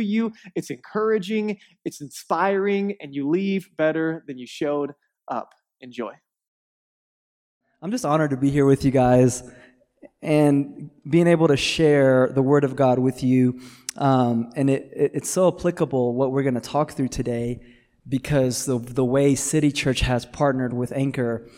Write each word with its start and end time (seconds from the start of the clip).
you, 0.00 0.32
it's 0.54 0.70
encouraging, 0.70 1.58
it's 1.84 2.00
inspiring, 2.00 2.96
and 3.00 3.14
you 3.14 3.28
leave 3.28 3.68
better 3.76 4.24
than 4.26 4.38
you 4.38 4.46
showed 4.46 4.92
up. 5.28 5.54
Enjoy. 5.80 6.12
I'm 7.80 7.90
just 7.90 8.04
honored 8.04 8.30
to 8.30 8.36
be 8.36 8.50
here 8.50 8.66
with 8.66 8.84
you 8.84 8.90
guys 8.90 9.48
and 10.20 10.90
being 11.08 11.26
able 11.26 11.48
to 11.48 11.56
share 11.56 12.28
the 12.34 12.42
Word 12.42 12.64
of 12.64 12.74
God 12.74 12.98
with 12.98 13.22
you. 13.22 13.60
Um, 13.96 14.50
and 14.56 14.68
it, 14.68 14.90
it, 14.94 15.10
it's 15.14 15.30
so 15.30 15.48
applicable 15.48 16.14
what 16.14 16.32
we're 16.32 16.42
going 16.42 16.54
to 16.54 16.60
talk 16.60 16.92
through 16.92 17.08
today 17.08 17.60
because 18.08 18.64
the, 18.64 18.78
the 18.78 19.04
way 19.04 19.34
City 19.34 19.70
Church 19.70 20.00
has 20.00 20.24
partnered 20.24 20.72
with 20.72 20.92
Anchor 20.92 21.48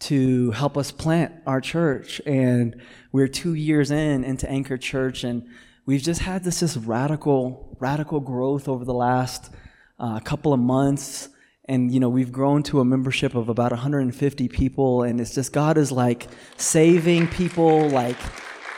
to 0.00 0.50
help 0.52 0.76
us 0.76 0.90
plant 0.90 1.32
our 1.46 1.60
church. 1.60 2.20
And 2.26 2.80
we're 3.12 3.28
two 3.28 3.54
years 3.54 3.90
in 3.90 4.24
into 4.24 4.48
Anchor 4.50 4.78
Church, 4.78 5.24
and 5.24 5.48
we've 5.90 6.02
just 6.02 6.20
had 6.20 6.44
this 6.44 6.60
just 6.60 6.76
radical, 6.86 7.76
radical 7.80 8.20
growth 8.20 8.68
over 8.68 8.84
the 8.84 8.94
last 8.94 9.50
uh, 9.98 10.20
couple 10.20 10.52
of 10.52 10.60
months. 10.60 11.28
And, 11.64 11.92
you 11.92 11.98
know, 11.98 12.08
we've 12.08 12.30
grown 12.30 12.62
to 12.64 12.78
a 12.78 12.84
membership 12.84 13.34
of 13.34 13.48
about 13.48 13.72
150 13.72 14.46
people. 14.46 15.02
And 15.02 15.20
it's 15.20 15.34
just, 15.34 15.52
God 15.52 15.76
is 15.76 15.90
like 15.90 16.28
saving 16.56 17.26
people. 17.26 17.88
Like, 17.88 18.16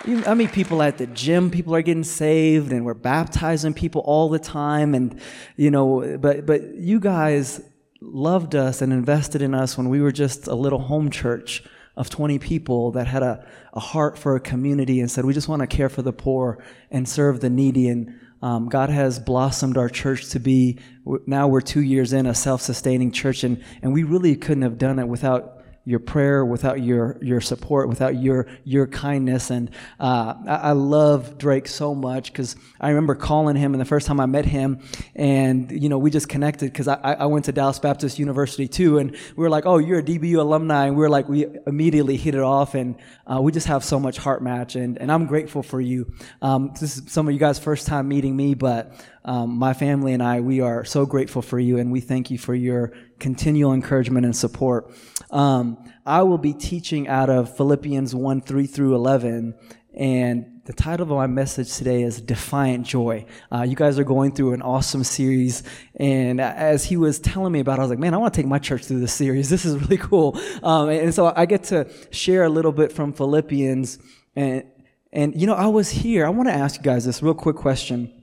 you, 0.07 0.25
I 0.25 0.33
mean, 0.33 0.49
people 0.49 0.81
at 0.81 0.97
the 0.97 1.07
gym, 1.07 1.51
people 1.51 1.75
are 1.75 1.83
getting 1.83 2.03
saved, 2.03 2.73
and 2.73 2.87
we're 2.87 2.95
baptizing 2.95 3.75
people 3.75 4.01
all 4.07 4.31
the 4.31 4.39
time. 4.39 4.95
And, 4.95 5.21
you 5.57 5.71
know, 5.71 6.17
but, 6.19 6.47
but 6.47 6.63
you 6.77 6.99
guys 6.99 7.61
loved 8.01 8.55
us 8.55 8.81
and 8.81 8.91
invested 8.91 9.43
in 9.43 9.55
us 9.55 9.77
when 9.77 9.91
we 9.91 10.01
were 10.01 10.13
just 10.13 10.47
a 10.47 10.55
little 10.55 10.81
home 10.81 11.11
church 11.11 11.63
of 11.97 12.09
20 12.09 12.39
people 12.39 12.93
that 12.93 13.07
had 13.07 13.23
a, 13.23 13.47
a 13.73 13.81
heart 13.81 14.19
for 14.19 14.35
a 14.35 14.41
community 14.41 15.01
and 15.01 15.11
said, 15.11 15.25
we 15.25 15.35
just 15.35 15.49
want 15.49 15.61
to 15.61 15.67
care 15.67 15.89
for 15.89 16.03
the 16.03 16.13
poor 16.13 16.63
and 16.91 17.09
serve 17.09 17.41
the 17.41 17.51
needy. 17.51 17.89
And 17.89 18.19
um, 18.41 18.69
God 18.69 18.89
has 18.89 19.19
blossomed 19.19 19.77
our 19.77 19.89
church 19.89 20.31
to 20.31 20.41
be, 20.41 20.79
now 21.27 21.49
we're 21.49 21.61
two 21.61 21.83
years 21.83 22.13
in, 22.13 22.27
a 22.27 22.35
self 22.35 22.63
sustaining 22.63 23.13
church. 23.13 23.45
And, 23.45 23.63
and 23.83 23.93
we 23.93 24.05
really 24.05 24.37
couldn't 24.37 24.63
have 24.63 24.79
done 24.79 24.99
it 24.99 25.07
without 25.07 25.62
your 25.85 25.99
prayer, 25.99 26.45
without 26.45 26.81
your 26.81 27.19
your 27.21 27.41
support, 27.41 27.89
without 27.89 28.17
your 28.17 28.47
your 28.65 28.87
kindness. 28.87 29.51
And 29.51 29.71
uh, 29.99 30.35
I, 30.47 30.55
I, 30.55 30.73
love 30.73 31.39
Drake 31.39 31.67
so 31.67 31.93
much 31.93 32.33
because 32.33 32.55
I 32.81 32.91
remember 32.91 33.17
calling 33.17 33.57
him, 33.57 33.75
and 33.75 33.81
the 33.81 33.87
first 33.87 34.07
time 34.07 34.21
I 34.21 34.27
met 34.27 34.45
him, 34.45 34.81
and 35.17 35.71
you 35.71 35.89
know 35.89 35.99
we 35.99 36.11
just 36.11 36.29
connected 36.29 36.73
because 36.73 36.87
I, 36.87 36.95
I 36.95 37.27
went 37.27 37.47
to 37.47 37.53
Dallas 37.53 37.81
Baptist 37.81 38.19
University 38.19 38.69
too, 38.69 38.99
and 38.99 39.11
we 39.11 39.43
were 39.43 39.51
like, 39.51 39.67
oh, 39.67 39.79
you're 39.79 39.99
a 39.99 40.03
DBU 40.03 40.39
alumni, 40.39 40.87
and 40.87 40.97
we 40.97 41.01
were 41.01 41.11
like, 41.11 41.29
we 41.29 41.47
immediately 41.67 42.17
hit 42.17 42.37
it 42.37 42.43
off, 42.43 42.75
and 42.75 42.95
uh, 43.27 43.41
we 43.41 43.51
just 43.51 43.67
have 43.67 43.85
so 43.85 43.99
much 43.99 44.19
heart 44.19 44.43
match, 44.43 44.77
and 44.77 44.99
and 44.99 45.11
I'm 45.11 45.27
grateful 45.27 45.65
for 45.65 45.81
you. 45.81 46.13
Um, 46.41 46.73
this 46.81 46.99
is 46.99 47.13
some 47.13 47.27
of 47.27 47.35
you 47.35 47.41
guys' 47.41 47.59
first 47.59 47.89
time 47.89 48.07
meeting 48.07 48.37
me, 48.37 48.55
but 48.55 48.95
um, 49.25 49.57
my 49.57 49.73
family 49.73 50.13
and 50.13 50.23
I, 50.23 50.41
we 50.41 50.61
are 50.61 50.85
so 50.85 51.07
grateful 51.07 51.43
for 51.43 51.59
you, 51.59 51.79
and 51.79 51.91
we 51.91 52.01
thank 52.01 52.31
you 52.31 52.39
for 52.39 52.55
your 52.55 52.93
continual 53.23 53.73
encouragement 53.73 54.27
and 54.27 54.37
support. 54.37 54.93
Um, 55.31 55.79
I 56.05 56.23
will 56.23 56.39
be 56.39 56.53
teaching 56.53 57.09
out 57.09 57.31
of 57.31 57.57
Philippians 57.57 58.15
1 58.15 58.41
3 58.43 58.67
through 58.67 58.95
11. 58.97 59.55
And 59.95 60.61
the 60.65 60.73
title 60.73 61.05
of 61.05 61.17
my 61.17 61.27
message 61.27 61.77
today 61.77 62.03
is 62.03 62.21
Defiant 62.21 62.87
Joy. 62.87 63.27
Uh, 63.53 63.63
you 63.63 63.77
guys 63.77 63.99
are 63.99 64.05
going 64.05 64.33
through 64.33 64.55
an 64.55 64.63
awesome 64.63 65.05
series. 65.05 65.63
And 65.97 66.41
as 66.41 66.85
he 66.85 66.97
was 66.97 67.21
telling 67.21 67.53
me 67.53 67.61
about 67.61 67.79
it, 67.79 67.81
I 67.81 67.83
was 67.83 67.91
like, 67.91 67.99
man, 67.99 68.13
I 68.13 68.17
want 68.17 68.35
to 68.35 68.39
take 68.41 68.49
my 68.49 68.59
church 68.59 68.87
through 68.87 69.01
this 69.01 69.15
series. 69.15 69.49
This 69.53 69.65
is 69.65 69.77
really 69.77 69.99
cool. 69.99 70.39
Um, 70.63 70.89
and 70.89 71.15
so 71.15 71.33
I 71.37 71.47
get 71.47 71.65
to 71.65 71.89
share 72.11 72.45
a 72.45 72.49
little 72.49 72.73
bit 72.73 72.91
from 72.91 73.13
Philippians. 73.13 73.99
And, 74.35 74.65
and, 75.13 75.41
you 75.41 75.47
know, 75.47 75.55
I 75.55 75.67
was 75.67 75.91
here. 75.91 76.27
I 76.27 76.31
want 76.31 76.49
to 76.49 76.55
ask 76.55 76.77
you 76.77 76.83
guys 76.83 77.05
this 77.05 77.23
real 77.23 77.35
quick 77.35 77.57
question 77.57 78.22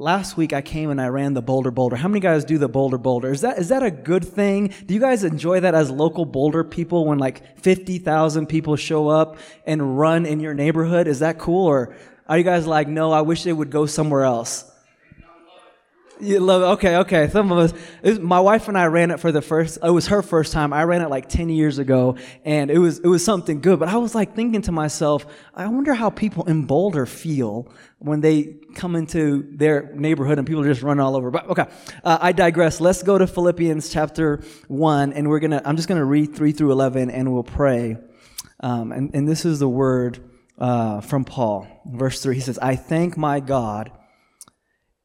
last 0.00 0.36
week 0.36 0.52
I 0.52 0.62
came 0.62 0.90
and 0.90 1.00
I 1.00 1.08
ran 1.08 1.34
the 1.34 1.42
Bolder 1.42 1.70
Boulder. 1.70 1.96
How 1.96 2.08
many 2.08 2.20
guys 2.20 2.44
do 2.44 2.58
the 2.58 2.68
Bolder 2.68 2.98
Boulder? 2.98 3.30
Is 3.30 3.42
that 3.42 3.58
is 3.58 3.68
that 3.68 3.82
a 3.82 3.90
good 3.90 4.24
thing? 4.24 4.72
Do 4.86 4.94
you 4.94 5.00
guys 5.00 5.22
enjoy 5.22 5.60
that 5.60 5.74
as 5.74 5.90
local 5.90 6.24
Boulder 6.24 6.64
people 6.64 7.04
when 7.06 7.18
like 7.18 7.58
50,000 7.58 8.46
people 8.46 8.76
show 8.76 9.08
up 9.08 9.36
and 9.66 9.98
run 9.98 10.26
in 10.26 10.40
your 10.40 10.54
neighborhood? 10.54 11.06
Is 11.06 11.20
that 11.20 11.38
cool 11.38 11.66
or 11.66 11.94
are 12.28 12.38
you 12.38 12.44
guys 12.44 12.66
like, 12.66 12.88
"No, 12.88 13.12
I 13.12 13.22
wish 13.22 13.44
they 13.44 13.52
would 13.52 13.70
go 13.70 13.86
somewhere 13.86 14.22
else?" 14.22 14.69
You 16.22 16.40
love 16.40 16.62
it. 16.62 16.66
Okay, 16.66 16.96
okay. 16.98 17.28
Some 17.28 17.50
of 17.50 17.58
us, 17.58 17.72
was, 18.02 18.18
my 18.18 18.40
wife 18.40 18.68
and 18.68 18.76
I 18.76 18.86
ran 18.86 19.10
it 19.10 19.20
for 19.20 19.32
the 19.32 19.40
first. 19.42 19.78
It 19.82 19.90
was 19.90 20.08
her 20.08 20.22
first 20.22 20.52
time. 20.52 20.72
I 20.72 20.84
ran 20.84 21.00
it 21.00 21.08
like 21.08 21.28
ten 21.28 21.48
years 21.48 21.78
ago, 21.78 22.16
and 22.44 22.70
it 22.70 22.78
was 22.78 22.98
it 22.98 23.06
was 23.06 23.24
something 23.24 23.60
good. 23.60 23.78
But 23.78 23.88
I 23.88 23.96
was 23.96 24.14
like 24.14 24.34
thinking 24.34 24.62
to 24.62 24.72
myself, 24.72 25.26
I 25.54 25.66
wonder 25.68 25.94
how 25.94 26.10
people 26.10 26.44
in 26.44 26.64
Boulder 26.64 27.06
feel 27.06 27.72
when 27.98 28.20
they 28.20 28.56
come 28.74 28.96
into 28.96 29.46
their 29.56 29.92
neighborhood 29.94 30.38
and 30.38 30.46
people 30.46 30.62
just 30.64 30.82
run 30.82 31.00
all 31.00 31.16
over. 31.16 31.30
But 31.30 31.48
okay, 31.50 31.66
uh, 32.04 32.18
I 32.20 32.32
digress. 32.32 32.80
Let's 32.80 33.02
go 33.02 33.16
to 33.18 33.26
Philippians 33.26 33.90
chapter 33.90 34.42
one, 34.68 35.12
and 35.12 35.28
we're 35.28 35.40
gonna. 35.40 35.62
I'm 35.64 35.76
just 35.76 35.88
gonna 35.88 36.04
read 36.04 36.34
three 36.34 36.52
through 36.52 36.72
eleven, 36.72 37.10
and 37.10 37.32
we'll 37.32 37.44
pray. 37.44 37.96
Um, 38.60 38.92
and 38.92 39.10
and 39.14 39.26
this 39.26 39.44
is 39.44 39.58
the 39.58 39.68
word 39.68 40.18
uh, 40.58 41.00
from 41.00 41.24
Paul, 41.24 41.66
verse 41.86 42.22
three. 42.22 42.34
He 42.34 42.40
says, 42.40 42.58
"I 42.58 42.76
thank 42.76 43.16
my 43.16 43.40
God." 43.40 43.92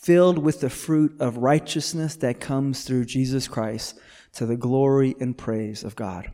filled 0.00 0.38
with 0.38 0.60
the 0.60 0.70
fruit 0.70 1.14
of 1.20 1.36
righteousness 1.36 2.16
that 2.16 2.40
comes 2.40 2.84
through 2.84 3.04
Jesus 3.04 3.46
Christ 3.46 3.98
to 4.32 4.46
the 4.46 4.56
glory 4.56 5.14
and 5.20 5.36
praise 5.36 5.84
of 5.84 5.94
God. 5.94 6.32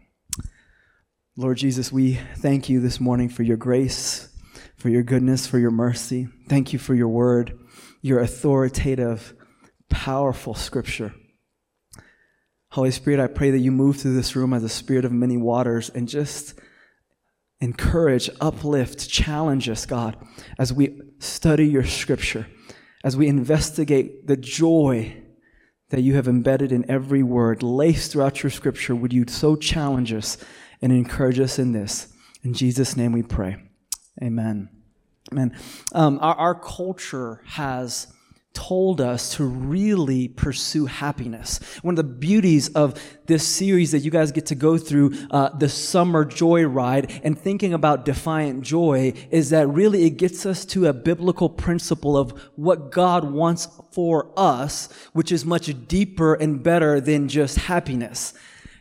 Lord 1.37 1.59
Jesus, 1.59 1.91
we 1.91 2.15
thank 2.37 2.69
you 2.69 2.81
this 2.81 3.01
morning 3.01 3.29
for 3.29 3.43
your 3.43 3.57
grace, 3.57 4.29
for 4.77 4.89
your 4.89 5.03
goodness, 5.03 5.47
for 5.47 5.59
your 5.59 5.73
mercy. 5.73 6.29
Thank 6.49 6.73
you 6.73 6.79
for 6.79 6.95
your 6.95 7.09
word, 7.09 7.59
your 8.01 8.21
authoritative, 8.21 9.35
powerful 9.91 10.55
scripture. 10.55 11.13
Holy 12.71 12.93
Spirit, 12.93 13.21
I 13.21 13.27
pray 13.27 13.51
that 13.51 13.59
you 13.59 13.73
move 13.73 13.97
through 13.97 14.15
this 14.15 14.37
room 14.37 14.53
as 14.53 14.63
a 14.63 14.69
spirit 14.69 15.05
of 15.05 15.13
many 15.13 15.37
waters 15.37 15.91
and 15.91 16.09
just 16.09 16.55
encourage, 17.61 18.31
uplift, 18.41 19.09
challenge 19.09 19.69
us, 19.69 19.87
God, 19.87 20.17
as 20.59 20.73
we 20.73 21.01
study 21.19 21.67
your 21.67 21.85
scripture 21.85 22.47
as 23.07 23.17
we 23.17 23.29
investigate 23.29 24.27
the 24.27 24.37
joy 24.37 25.17
that 25.91 26.03
you 26.03 26.17
have 26.17 26.27
embedded 26.27 26.73
in 26.73 26.91
every 26.91 27.23
word, 27.23 27.63
laced 27.63 28.11
throughout 28.11 28.43
your 28.43 28.51
scripture, 28.51 28.97
would 28.97 29.13
you 29.13 29.25
so 29.29 29.55
challenge 29.55 30.13
us 30.13 30.37
and 30.83 30.91
encourage 30.91 31.39
us 31.39 31.57
in 31.57 31.71
this? 31.71 32.13
In 32.43 32.53
Jesus' 32.53 32.97
name 32.97 33.13
we 33.13 33.23
pray. 33.23 33.59
Amen. 34.21 34.69
Amen. 35.31 35.57
Um, 35.93 36.19
our, 36.21 36.35
our 36.35 36.55
culture 36.57 37.43
has 37.47 38.09
told 38.57 39.03
us 39.03 39.37
to 39.37 39.45
really 39.45 40.29
pursue 40.29 40.87
happiness. 40.87 41.61
One 41.83 41.93
of 41.93 41.97
the 41.97 42.15
beauties 42.15 42.69
of 42.71 42.99
this 43.27 43.47
series 43.47 43.93
that 43.93 43.99
you 43.99 44.11
guys 44.11 44.33
get 44.33 44.47
to 44.47 44.55
go 44.55 44.79
through, 44.79 45.13
uh, 45.31 45.51
the 45.51 45.69
summer 45.69 46.25
joy 46.25 46.65
ride, 46.65 47.21
and 47.23 47.39
thinking 47.39 47.75
about 47.75 48.07
defiant 48.07 48.63
joy 48.63 49.13
is 49.31 49.51
that 49.51 49.67
really 49.69 50.05
it 50.05 50.17
gets 50.17 50.47
us 50.47 50.65
to 50.67 50.87
a 50.87 50.95
biblical 50.95 51.51
principle 51.51 52.17
of 52.17 52.31
what 52.57 52.91
God 52.91 53.31
wants 53.31 53.69
for 53.91 54.33
us, 54.39 54.89
which 55.13 55.31
is 55.31 55.45
much 55.45 55.71
deeper 55.87 56.33
and 56.33 56.63
better 56.63 56.99
than 56.99 57.29
just 57.29 57.59
happiness. 57.59 58.33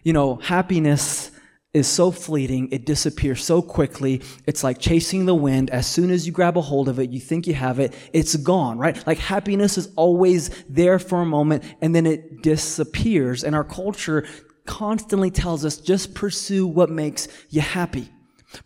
You 0.03 0.13
know, 0.13 0.35
happiness 0.37 1.31
is 1.75 1.87
so 1.87 2.09
fleeting, 2.09 2.69
it 2.71 2.85
disappears 2.85 3.43
so 3.43 3.61
quickly. 3.61 4.21
It's 4.47 4.63
like 4.63 4.79
chasing 4.79 5.25
the 5.25 5.35
wind. 5.35 5.69
As 5.71 5.85
soon 5.85 6.09
as 6.09 6.25
you 6.25 6.31
grab 6.31 6.57
a 6.57 6.61
hold 6.61 6.87
of 6.87 6.99
it, 6.99 7.09
you 7.09 7.19
think 7.19 7.47
you 7.47 7.53
have 7.53 7.79
it, 7.79 7.93
it's 8.13 8.37
gone, 8.37 8.77
right? 8.77 9.05
Like 9.05 9.17
happiness 9.17 9.77
is 9.77 9.89
always 9.97 10.49
there 10.69 10.99
for 10.99 11.21
a 11.21 11.25
moment 11.25 11.65
and 11.81 11.93
then 11.93 12.05
it 12.05 12.41
disappears. 12.41 13.43
And 13.43 13.53
our 13.53 13.65
culture 13.65 14.25
constantly 14.65 15.29
tells 15.29 15.65
us 15.65 15.75
just 15.77 16.15
pursue 16.15 16.65
what 16.65 16.89
makes 16.89 17.27
you 17.49 17.59
happy. 17.59 18.09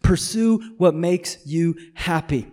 Pursue 0.04 0.76
what 0.78 0.94
makes 0.94 1.46
you 1.48 1.76
happy. 1.96 2.46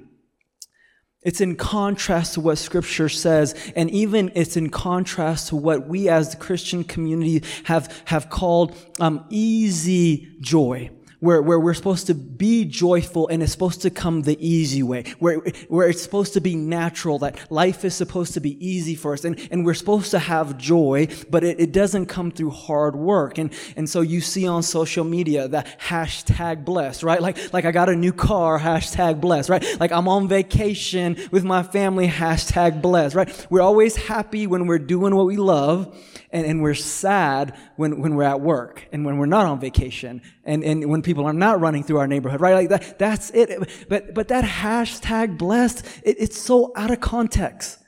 It's 1.26 1.40
in 1.40 1.56
contrast 1.56 2.34
to 2.34 2.40
what 2.40 2.56
scripture 2.56 3.08
says, 3.08 3.56
and 3.74 3.90
even 3.90 4.30
it's 4.36 4.56
in 4.56 4.70
contrast 4.70 5.48
to 5.48 5.56
what 5.56 5.88
we 5.88 6.08
as 6.08 6.30
the 6.30 6.36
Christian 6.36 6.84
community 6.84 7.42
have, 7.64 8.02
have 8.04 8.30
called 8.30 8.76
um, 9.00 9.24
easy 9.28 10.36
joy 10.40 10.88
where, 11.20 11.40
where 11.40 11.58
we're 11.58 11.74
supposed 11.74 12.06
to 12.08 12.14
be 12.14 12.64
joyful 12.64 13.28
and 13.28 13.42
it's 13.42 13.52
supposed 13.52 13.82
to 13.82 13.90
come 13.90 14.22
the 14.22 14.36
easy 14.46 14.82
way, 14.82 15.04
where, 15.18 15.38
where 15.68 15.88
it's 15.88 16.02
supposed 16.02 16.34
to 16.34 16.40
be 16.40 16.54
natural, 16.54 17.18
that 17.20 17.50
life 17.50 17.84
is 17.84 17.94
supposed 17.94 18.34
to 18.34 18.40
be 18.40 18.66
easy 18.66 18.94
for 18.94 19.12
us. 19.12 19.24
And, 19.24 19.40
and 19.50 19.64
we're 19.64 19.74
supposed 19.74 20.10
to 20.10 20.18
have 20.18 20.58
joy, 20.58 21.08
but 21.30 21.44
it, 21.44 21.60
it 21.60 21.72
doesn't 21.72 22.06
come 22.06 22.30
through 22.30 22.50
hard 22.50 22.96
work. 22.96 23.38
And, 23.38 23.52
and 23.76 23.88
so 23.88 24.00
you 24.00 24.20
see 24.20 24.46
on 24.46 24.62
social 24.62 25.04
media 25.04 25.48
that 25.48 25.80
hashtag 25.80 26.64
blessed, 26.64 27.02
right? 27.02 27.20
Like, 27.20 27.52
like 27.52 27.64
I 27.64 27.72
got 27.72 27.88
a 27.88 27.96
new 27.96 28.12
car, 28.12 28.58
hashtag 28.58 29.20
blessed, 29.20 29.48
right? 29.48 29.80
Like 29.80 29.92
I'm 29.92 30.08
on 30.08 30.28
vacation 30.28 31.16
with 31.30 31.44
my 31.44 31.62
family, 31.62 32.08
hashtag 32.08 32.82
blessed, 32.82 33.14
right? 33.14 33.46
We're 33.50 33.62
always 33.62 33.96
happy 33.96 34.46
when 34.46 34.66
we're 34.66 34.78
doing 34.78 35.14
what 35.14 35.26
we 35.26 35.36
love 35.36 35.96
and, 36.36 36.44
and 36.44 36.62
we're 36.62 36.74
sad 36.74 37.56
when, 37.76 37.98
when 38.02 38.14
we're 38.14 38.24
at 38.24 38.42
work 38.42 38.86
and 38.92 39.06
when 39.06 39.16
we're 39.16 39.24
not 39.24 39.46
on 39.46 39.58
vacation 39.58 40.20
and, 40.44 40.62
and 40.62 40.90
when 40.90 41.00
people 41.00 41.24
are 41.24 41.32
not 41.32 41.60
running 41.60 41.82
through 41.82 41.96
our 41.96 42.06
neighborhood, 42.06 42.42
right? 42.42 42.54
Like 42.54 42.68
that, 42.68 42.98
that's 42.98 43.30
it. 43.30 43.88
But, 43.88 44.12
but 44.12 44.28
that 44.28 44.44
hashtag 44.44 45.38
blessed, 45.38 45.86
it, 46.02 46.16
it's 46.18 46.38
so 46.38 46.72
out 46.76 46.90
of 46.90 47.00
context. 47.00 47.78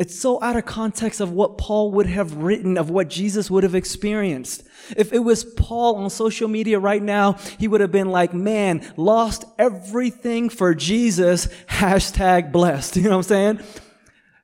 It's 0.00 0.18
so 0.18 0.42
out 0.42 0.56
of 0.56 0.66
context 0.66 1.20
of 1.20 1.30
what 1.30 1.58
Paul 1.58 1.92
would 1.92 2.06
have 2.06 2.34
written, 2.34 2.76
of 2.76 2.90
what 2.90 3.08
Jesus 3.08 3.50
would 3.52 3.62
have 3.62 3.76
experienced. 3.76 4.64
If 4.96 5.12
it 5.12 5.20
was 5.20 5.44
Paul 5.44 5.94
on 5.96 6.10
social 6.10 6.48
media 6.48 6.80
right 6.80 7.02
now, 7.02 7.34
he 7.58 7.68
would 7.68 7.80
have 7.80 7.92
been 7.92 8.10
like, 8.10 8.34
man, 8.34 8.84
lost 8.96 9.44
everything 9.60 10.48
for 10.48 10.74
Jesus, 10.74 11.46
hashtag 11.68 12.50
blessed. 12.50 12.96
You 12.96 13.04
know 13.04 13.10
what 13.10 13.30
I'm 13.30 13.58
saying? 13.58 13.60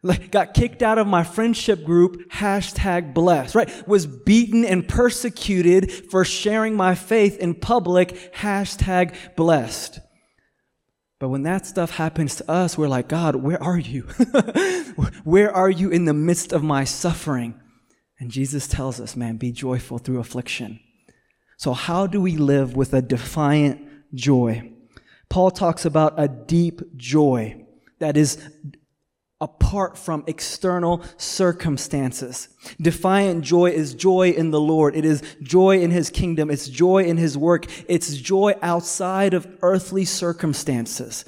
Like 0.02 0.30
got 0.30 0.54
kicked 0.54 0.82
out 0.82 0.98
of 0.98 1.06
my 1.06 1.22
friendship 1.22 1.84
group, 1.84 2.30
hashtag 2.30 3.14
blessed, 3.14 3.54
right? 3.54 3.88
Was 3.88 4.06
beaten 4.06 4.64
and 4.64 4.86
persecuted 4.86 5.92
for 5.92 6.24
sharing 6.24 6.76
my 6.76 6.94
faith 6.94 7.38
in 7.38 7.54
public, 7.54 8.34
hashtag 8.34 9.14
blessed. 9.36 10.00
But 11.20 11.28
when 11.28 11.44
that 11.44 11.66
stuff 11.66 11.92
happens 11.92 12.34
to 12.36 12.50
us, 12.50 12.76
we're 12.76 12.88
like, 12.88 13.08
God, 13.08 13.36
where 13.36 13.62
are 13.62 13.78
you? 13.78 14.02
where 15.24 15.54
are 15.54 15.70
you 15.70 15.88
in 15.90 16.04
the 16.04 16.12
midst 16.12 16.52
of 16.52 16.64
my 16.64 16.82
suffering? 16.82 17.54
And 18.18 18.28
Jesus 18.28 18.66
tells 18.66 19.00
us, 19.00 19.14
man, 19.14 19.36
be 19.36 19.52
joyful 19.52 19.98
through 19.98 20.18
affliction. 20.18 20.80
So 21.58 21.74
how 21.74 22.08
do 22.08 22.20
we 22.20 22.36
live 22.36 22.74
with 22.74 22.92
a 22.92 23.02
defiant 23.02 23.88
joy? 24.14 24.72
Paul 25.28 25.52
talks 25.52 25.84
about 25.84 26.14
a 26.18 26.26
deep 26.26 26.80
joy 26.96 27.66
that 28.00 28.16
is 28.16 28.44
apart 29.42 29.98
from 29.98 30.22
external 30.28 31.02
circumstances. 31.16 32.48
Defiant 32.80 33.42
joy 33.42 33.70
is 33.70 33.92
joy 33.92 34.30
in 34.30 34.52
the 34.52 34.60
Lord. 34.60 34.94
It 34.94 35.04
is 35.04 35.20
joy 35.42 35.80
in 35.80 35.90
His 35.90 36.08
kingdom. 36.10 36.48
It's 36.48 36.68
joy 36.68 37.02
in 37.02 37.16
His 37.16 37.36
work. 37.36 37.66
It's 37.88 38.16
joy 38.16 38.54
outside 38.62 39.34
of 39.34 39.48
earthly 39.60 40.04
circumstances 40.04 41.24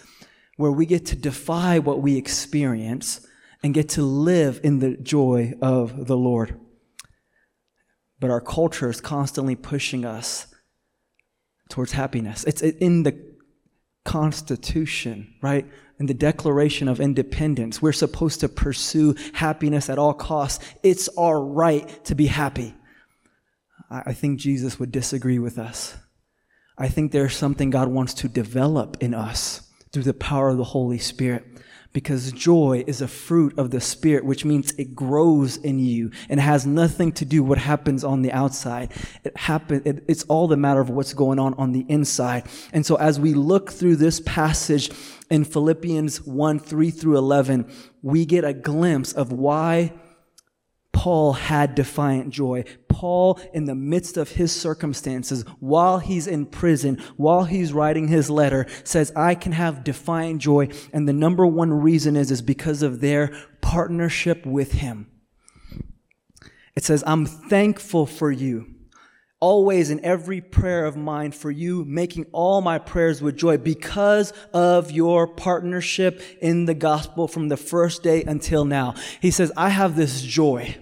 where 0.57 0.71
we 0.71 0.87
get 0.87 1.05
to 1.07 1.17
defy 1.17 1.81
what 1.81 2.01
we 2.01 2.17
experience 2.17 3.27
and 3.65 3.75
get 3.75 3.89
to 3.91 4.03
live 4.03 4.61
in 4.63 4.79
the 4.79 4.97
joy 4.97 5.55
of 5.61 6.07
the 6.07 6.17
Lord. 6.17 6.61
But 8.21 8.31
our 8.31 8.41
culture 8.41 8.89
is 8.89 9.01
constantly 9.01 9.57
pushing 9.57 10.05
us 10.05 10.47
towards 11.69 11.93
happiness. 11.93 12.45
It's 12.45 12.63
in 12.63 13.03
the 13.03 13.35
Constitution, 14.05 15.35
right? 15.43 15.67
In 15.99 16.07
the 16.07 16.15
Declaration 16.15 16.89
of 16.89 17.01
Independence. 17.01 17.81
We're 17.81 17.93
supposed 17.93 18.41
to 18.41 18.49
pursue 18.49 19.15
happiness 19.33 19.89
at 19.89 19.99
all 19.99 20.15
costs. 20.15 20.65
It's 20.83 21.09
our 21.17 21.41
right 21.41 22.05
to 22.05 22.15
be 22.15 22.27
happy. 22.27 22.75
I 23.91 24.13
think 24.13 24.41
Jesus 24.41 24.79
would 24.79 24.91
disagree 24.91 25.39
with 25.39 25.59
us. 25.59 25.97
I 26.77 26.89
think 26.89 27.13
there's 27.13 27.37
something 27.37 27.71
God 27.71 27.89
wants 27.89 28.15
to 28.15 28.29
develop 28.29 28.97
in 29.01 29.15
us 29.15 29.71
through 29.93 30.03
the 30.03 30.15
power 30.15 30.49
of 30.49 30.57
the 30.57 30.65
Holy 30.65 30.99
Spirit 30.99 31.45
because 31.95 32.31
joy 32.33 32.85
is 32.87 33.01
a 33.01 33.09
fruit 33.09 33.59
of 33.59 33.71
the 33.71 33.81
spirit 33.81 34.27
which 34.27 34.45
means 34.45 34.73
it 34.73 34.95
grows 34.95 35.57
in 35.57 35.79
you 35.79 36.11
and 36.29 36.39
has 36.41 36.67
nothing 36.67 37.11
to 37.13 37.25
do 37.25 37.43
with 37.43 37.55
what 37.55 37.59
happens 37.59 38.03
on 38.03 38.23
the 38.23 38.33
outside. 38.33 38.91
It 39.23 39.37
happen 39.37 39.81
it, 39.85 40.05
it's 40.09 40.25
all 40.25 40.49
the 40.49 40.57
matter 40.57 40.81
of 40.81 40.91
what's 40.91 41.15
going 41.15 41.39
on 41.39 41.55
on 41.55 41.71
the 41.71 41.87
inside. 41.89 42.47
And 42.73 42.85
so 42.85 42.97
as 42.97 43.21
we 43.21 43.33
look 43.33 43.71
through 43.71 43.97
this 43.97 44.19
passage 44.21 44.91
in 45.31 45.45
Philippians 45.45 46.23
1 46.23 46.59
3 46.59 46.91
through 46.91 47.17
11, 47.17 47.73
we 48.03 48.27
get 48.27 48.45
a 48.45 48.53
glimpse 48.53 49.13
of 49.13 49.31
why 49.31 49.93
Paul 50.95 51.35
had 51.35 51.75
defiant 51.75 52.31
joy. 52.31 52.65
Paul, 52.89 53.39
in 53.53 53.67
the 53.67 53.75
midst 53.75 54.17
of 54.17 54.31
his 54.31 54.53
circumstances, 54.53 55.45
while 55.59 55.99
he's 55.99 56.27
in 56.27 56.47
prison, 56.47 57.03
while 57.17 57.45
he's 57.45 57.75
writing 57.75 58.09
his 58.09 58.31
letter, 58.31 58.67
says, 58.85 59.13
I 59.15 59.35
can 59.35 59.53
have 59.53 59.85
defiant 59.85 60.41
joy. 60.41 60.69
And 60.93 61.07
the 61.07 61.13
number 61.13 61.45
one 61.47 61.73
reason 61.73 62.17
is, 62.17 62.31
is 62.31 62.41
because 62.41 62.83
of 62.83 63.01
their 63.01 63.37
partnership 63.61 64.47
with 64.47 64.73
him. 64.73 65.11
It 66.77 66.85
says, 66.85 67.05
I'm 67.07 67.27
thankful 67.27 68.07
for 68.07 68.31
you 68.31 68.75
always 69.41 69.91
in 69.91 70.03
every 70.03 70.41
prayer 70.41 70.87
of 70.87 70.97
mine 70.97 71.31
for 71.31 71.51
you, 71.51 71.85
making 71.85 72.25
all 72.33 72.63
my 72.63 72.79
prayers 72.79 73.21
with 73.21 73.37
joy 73.37 73.59
because 73.59 74.33
of 74.55 74.91
your 74.91 75.27
partnership 75.27 76.23
in 76.41 76.65
the 76.65 76.73
gospel 76.73 77.29
from 77.29 77.49
the 77.49 77.57
first 77.59 78.03
day 78.03 78.23
until 78.23 78.65
now. 78.65 78.95
He 79.21 79.31
says, 79.31 79.53
I 79.55 79.69
have 79.69 79.97
this 79.97 80.23
joy. 80.23 80.75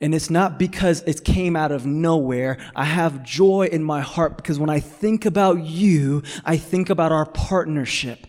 And 0.00 0.14
it's 0.14 0.30
not 0.30 0.58
because 0.58 1.02
it 1.02 1.24
came 1.24 1.56
out 1.56 1.72
of 1.72 1.84
nowhere. 1.84 2.56
I 2.74 2.84
have 2.84 3.22
joy 3.22 3.68
in 3.70 3.84
my 3.84 4.00
heart 4.00 4.36
because 4.36 4.58
when 4.58 4.70
I 4.70 4.80
think 4.80 5.26
about 5.26 5.60
you, 5.60 6.22
I 6.44 6.56
think 6.56 6.88
about 6.88 7.12
our 7.12 7.26
partnership. 7.26 8.26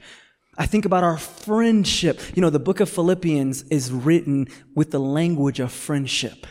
I 0.58 0.66
think 0.66 0.84
about 0.84 1.06
our 1.06 1.18
friendship. 1.18 2.20
You 2.36 2.42
know, 2.42 2.50
the 2.50 2.60
book 2.60 2.82
of 2.82 2.90
Philippians 2.90 3.64
is 3.64 3.90
written 3.90 4.50
with 4.76 4.92
the 4.92 5.00
language 5.00 5.62
of 5.62 5.72
friendship. 5.72 6.46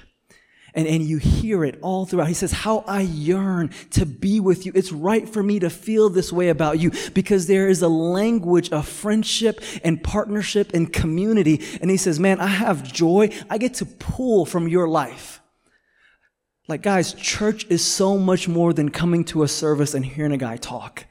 And, 0.74 0.86
and 0.86 1.02
you 1.02 1.18
hear 1.18 1.64
it 1.64 1.78
all 1.82 2.06
throughout. 2.06 2.28
He 2.28 2.34
says, 2.34 2.52
How 2.52 2.84
I 2.86 3.00
yearn 3.00 3.70
to 3.90 4.06
be 4.06 4.40
with 4.40 4.66
you. 4.66 4.72
It's 4.74 4.92
right 4.92 5.28
for 5.28 5.42
me 5.42 5.58
to 5.60 5.70
feel 5.70 6.08
this 6.10 6.32
way 6.32 6.48
about 6.48 6.78
you 6.78 6.92
because 7.14 7.46
there 7.46 7.68
is 7.68 7.82
a 7.82 7.88
language 7.88 8.70
of 8.70 8.86
friendship 8.88 9.62
and 9.82 10.02
partnership 10.02 10.72
and 10.72 10.92
community. 10.92 11.60
And 11.80 11.90
he 11.90 11.96
says, 11.96 12.20
Man, 12.20 12.40
I 12.40 12.46
have 12.46 12.90
joy. 12.92 13.30
I 13.48 13.58
get 13.58 13.74
to 13.74 13.86
pull 13.86 14.46
from 14.46 14.68
your 14.68 14.88
life. 14.88 15.40
Like, 16.68 16.82
guys, 16.82 17.14
church 17.14 17.66
is 17.68 17.84
so 17.84 18.16
much 18.16 18.46
more 18.46 18.72
than 18.72 18.90
coming 18.90 19.24
to 19.24 19.42
a 19.42 19.48
service 19.48 19.92
and 19.92 20.04
hearing 20.04 20.30
a 20.30 20.36
guy 20.36 20.56
talk. 20.56 21.04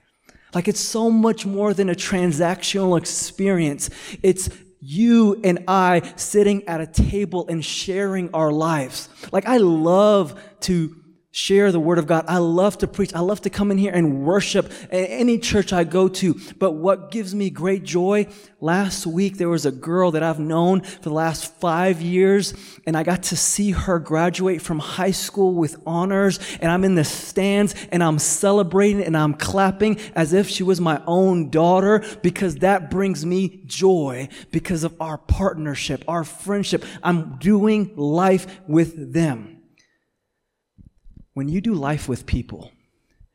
Like, 0.54 0.70
it's 0.70 0.80
so 0.80 1.12
much 1.12 1.46
more 1.46 1.74
than 1.74 1.90
a 1.90 1.96
transactional 1.96 2.98
experience. 2.98 3.90
It's 4.24 4.50
you 4.82 5.40
and 5.44 5.64
I 5.68 6.02
sitting 6.16 6.68
at 6.68 6.82
a 6.82 6.88
table 6.88 7.48
and 7.48 7.64
sharing 7.64 8.34
our 8.34 8.52
lives. 8.52 9.10
Like, 9.32 9.46
I 9.46 9.58
love 9.58 10.40
to 10.62 10.96
share 11.32 11.72
the 11.72 11.80
word 11.80 12.00
of 12.00 12.08
God. 12.08 12.26
I 12.28 12.40
love 12.40 12.80
to 12.80 12.88
preach. 12.88 13.14
I 13.14 13.20
love 13.20 13.42
to 13.42 13.52
come 13.52 13.70
in 13.70 13.78
here 13.78 13.92
and 13.94 14.24
worship 14.26 14.72
any 14.90 15.38
church 15.38 15.72
I 15.72 15.84
go 15.84 16.08
to. 16.08 16.40
But 16.58 16.72
what 16.72 17.12
gives 17.12 17.36
me 17.36 17.52
great 17.52 17.84
joy? 17.84 18.28
Last 18.60 19.06
week, 19.06 19.38
there 19.38 19.48
was 19.48 19.66
a 19.66 19.72
girl 19.72 20.12
that 20.12 20.24
I've 20.24 20.40
known 20.40 20.82
for 20.82 21.02
the 21.02 21.12
last 21.12 21.54
five 21.60 22.02
years, 22.02 22.54
and 22.86 22.98
I 22.98 23.04
got 23.04 23.24
to 23.24 23.38
see 23.38 23.72
her 23.72 24.00
graduate 24.00 24.62
from 24.62 24.80
high 24.80 25.12
school 25.12 25.54
with 25.54 25.82
honors, 25.86 26.40
and 26.62 26.72
I'm 26.72 26.84
in 26.84 26.96
the 26.96 27.04
stands, 27.04 27.76
and 27.92 28.04
I'm 28.04 28.18
celebrating, 28.18 29.04
and 29.04 29.16
I'm 29.16 29.36
clapping 29.36 30.00
as 30.16 30.34
if 30.34 30.50
she 30.50 30.64
was 30.64 30.82
my 30.82 31.02
own 31.06 31.52
daughter, 31.52 32.04
because 32.24 32.56
that 32.58 32.90
brings 32.90 33.24
me 33.26 33.62
joy 33.66 34.30
because 34.52 34.84
of 34.84 35.00
our 35.00 35.18
partnership, 35.20 36.04
our 36.08 36.24
friendship. 36.24 36.84
I'm 37.04 37.38
doing 37.38 37.94
life 37.96 38.60
with 38.68 39.14
them 39.14 39.59
when 41.40 41.48
you 41.48 41.62
do 41.62 41.74
life 41.74 42.10
with 42.10 42.26
people, 42.26 42.70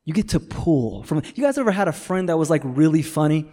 you 0.04 0.12
get 0.12 0.28
to 0.28 0.38
pull 0.38 1.04
from. 1.04 1.23
You 1.34 1.42
guys 1.42 1.56
ever 1.56 1.70
had 1.70 1.88
a 1.88 1.92
friend 1.92 2.28
that 2.28 2.37
was 2.37 2.50
like 2.50 2.61
really 2.62 3.00
funny? 3.00 3.46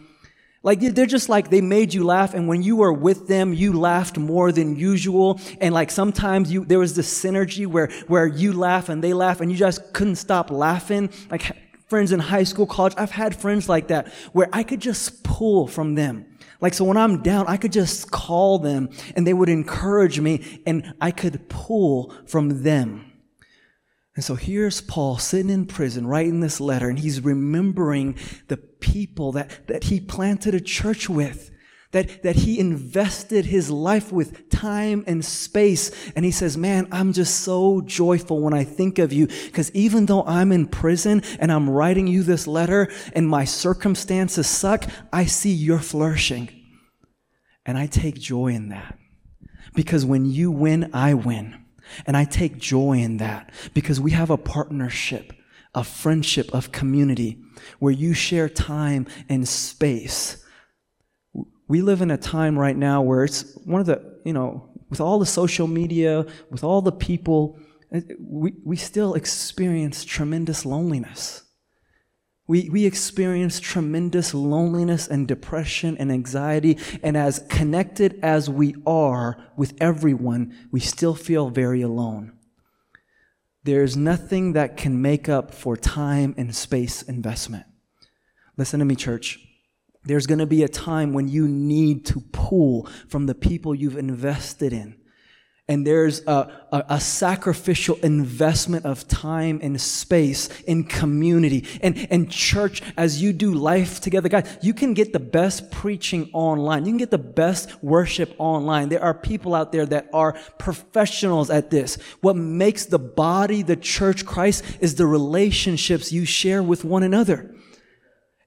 Like 0.62 0.81
they're 0.81 1.05
just 1.05 1.29
like 1.29 1.50
they 1.50 1.62
made 1.62 1.93
you 1.93 2.03
laugh, 2.03 2.34
and 2.34 2.50
when 2.50 2.62
you 2.62 2.75
were 2.75 2.91
with 2.91 3.29
them, 3.29 3.53
you 3.53 3.72
laughed 3.72 4.17
more 4.17 4.51
than 4.51 4.75
usual. 4.75 5.39
And 5.62 5.74
like 5.74 5.89
sometimes 5.89 6.51
you 6.51 6.65
there 6.65 6.79
was 6.79 6.96
this 6.96 7.10
synergy 7.24 7.65
where 7.65 7.88
where 8.08 8.27
you 8.27 8.51
laugh 8.51 8.89
and 8.89 9.01
they 9.01 9.13
laugh, 9.13 9.39
and 9.39 9.50
you 9.50 9.58
just 9.58 9.93
couldn't 9.93 10.17
stop 10.17 10.51
laughing. 10.51 11.10
Like 11.29 11.43
friends 11.88 12.12
in 12.12 12.20
high 12.20 12.43
school, 12.43 12.65
college, 12.65 12.93
I've 12.98 13.12
had 13.12 13.34
friends 13.34 13.70
like 13.70 13.88
that 13.88 14.10
where 14.34 14.50
I 14.51 14.63
could 14.63 14.81
just 14.81 15.24
pull 15.24 15.65
from 15.65 15.96
them. 15.96 16.25
Like, 16.60 16.74
so 16.74 16.84
when 16.84 16.98
I'm 16.98 17.24
down, 17.24 17.46
I 17.48 17.55
could 17.55 17.72
just 17.72 18.12
call 18.12 18.60
them 18.60 18.89
and 19.15 19.25
they 19.25 19.34
would 19.34 19.50
encourage 19.50 20.20
me 20.20 20.62
and 20.65 20.93
I 21.00 21.12
could 21.12 21.48
pull 21.48 22.13
from 22.25 22.63
them. 22.63 23.11
And 24.22 24.25
so 24.28 24.36
here's 24.36 24.82
Paul 24.82 25.18
sitting 25.18 25.50
in 25.50 25.66
prison 25.66 26.06
writing 26.06 26.42
this 26.42 26.62
letter, 26.62 26.88
and 26.88 27.00
he's 27.00 27.22
remembering 27.22 28.16
the 28.50 28.58
people 28.58 29.32
that, 29.32 29.66
that 29.66 29.86
he 29.86 30.00
planted 30.00 30.54
a 30.54 30.62
church 30.62 31.10
with, 31.10 31.50
that, 31.90 32.22
that 32.22 32.36
he 32.36 32.60
invested 32.60 33.46
his 33.46 33.72
life 33.72 34.12
with 34.12 34.48
time 34.51 35.04
and 35.08 35.25
space. 35.25 36.12
And 36.16 36.24
he 36.24 36.30
says, 36.30 36.56
Man, 36.56 36.88
I'm 36.92 37.13
just 37.13 37.40
so 37.40 37.82
joyful 37.82 38.40
when 38.42 38.54
I 38.54 38.63
think 38.63 39.00
of 39.00 39.12
you, 39.12 39.25
because 39.25 39.72
even 39.72 40.06
though 40.06 40.24
I'm 40.25 40.51
in 40.51 40.68
prison 40.68 41.24
and 41.40 41.51
I'm 41.51 41.68
writing 41.68 42.06
you 42.06 42.22
this 42.22 42.46
letter 42.46 42.92
and 43.13 43.28
my 43.28 43.44
circumstances 43.44 44.46
suck, 44.46 44.86
I 45.12 45.25
see 45.25 45.51
you're 45.51 45.80
flourishing. 45.80 46.48
And 47.66 47.75
I 47.75 47.88
take 47.88 48.20
joy 48.20 48.50
in 48.50 48.70
that. 48.70 49.00
Because 49.74 50.06
when 50.06 50.28
you 50.28 50.51
win, 50.51 50.92
I 50.94 51.16
win. 51.16 51.61
And 52.06 52.16
I 52.16 52.26
take 52.26 52.58
joy 52.58 53.00
in 53.00 53.18
that 53.18 53.52
because 53.74 54.00
we 54.00 54.12
have 54.12 54.30
a 54.30 54.38
partnership, 54.38 55.34
a 55.74 55.84
friendship, 55.84 56.54
of 56.54 56.72
community 56.72 57.40
where 57.80 57.94
you 57.94 58.14
share 58.14 58.50
time 58.50 59.08
and 59.30 59.48
space. 59.48 60.46
We 61.68 61.82
live 61.82 62.02
in 62.02 62.12
a 62.12 62.18
time 62.18 62.58
right 62.58 62.76
now 62.76 63.02
where 63.02 63.24
it's 63.24 63.56
one 63.66 63.80
of 63.80 63.88
the, 63.88 64.20
you 64.26 64.34
know, 64.34 64.70
with 64.90 65.00
all 65.00 65.20
the 65.20 65.26
social 65.26 65.68
media, 65.68 66.26
with 66.50 66.64
all 66.64 66.82
the 66.82 66.92
people, 66.92 67.58
we, 68.20 68.54
we 68.64 68.76
still 68.76 69.14
experience 69.14 70.04
tremendous 70.04 70.66
loneliness. 70.66 71.44
We, 72.51 72.67
we 72.67 72.86
experience 72.86 73.62
tremendous 73.62 74.34
loneliness 74.34 75.08
and 75.08 75.25
depression 75.25 75.96
and 75.98 76.12
anxiety. 76.12 76.77
And 77.01 77.15
as 77.15 77.46
connected 77.48 78.20
as 78.22 78.50
we 78.50 78.75
are 78.86 79.41
with 79.55 79.74
everyone, 79.79 80.53
we 80.70 80.81
still 80.81 81.15
feel 81.15 81.50
very 81.50 81.81
alone. 81.81 82.34
There's 83.63 83.96
nothing 83.96 84.51
that 84.51 84.75
can 84.75 85.01
make 85.01 85.29
up 85.29 85.53
for 85.53 85.77
time 85.77 86.36
and 86.38 86.53
space 86.53 87.01
investment. 87.03 87.63
Listen 88.58 88.79
to 88.79 88.86
me, 88.86 88.98
church. 88.98 89.39
There's 90.03 90.27
going 90.27 90.39
to 90.39 90.46
be 90.46 90.63
a 90.63 90.67
time 90.67 91.13
when 91.13 91.29
you 91.29 91.48
need 91.48 92.05
to 92.08 92.20
pull 92.34 92.86
from 93.08 93.27
the 93.27 93.36
people 93.36 93.74
you've 93.74 93.96
invested 93.96 94.74
in 94.74 95.00
and 95.72 95.88
there's 95.88 96.22
a, 96.28 96.51
a, 96.74 96.84
a, 96.90 97.00
sacrificial 97.00 97.96
investment 98.04 98.86
of 98.86 99.08
time 99.08 99.58
and 99.63 99.80
space 99.80 100.50
in 100.63 100.84
community 100.84 101.66
and, 101.82 102.08
and 102.12 102.30
church 102.30 102.82
as 102.98 103.22
you 103.22 103.32
do 103.32 103.54
life 103.54 104.01
together. 104.01 104.28
Guys, 104.28 104.58
you 104.62 104.74
can 104.74 104.94
get 104.94 105.13
the 105.13 105.20
best 105.20 105.72
preaching 105.72 106.30
online. 106.34 106.84
You 106.84 106.92
can 106.92 106.98
get 106.98 107.10
the 107.10 107.18
best 107.18 107.82
worship 107.82 108.36
online. 108.38 108.90
There 108.90 109.01
are 109.01 109.13
people 109.13 109.56
out 109.56 109.72
there 109.72 109.86
that 109.86 110.10
are 110.12 110.34
professionals 110.60 111.50
at 111.50 111.70
this. 111.70 111.96
What 112.20 112.36
makes 112.36 112.84
the 112.84 113.00
body, 113.00 113.62
the 113.62 113.78
church, 113.78 114.25
Christ 114.25 114.66
is 114.82 114.96
the 114.96 115.06
relationships 115.06 116.12
you 116.12 116.25
share 116.25 116.62
with 116.62 116.84
one 116.84 117.04
another. 117.04 117.56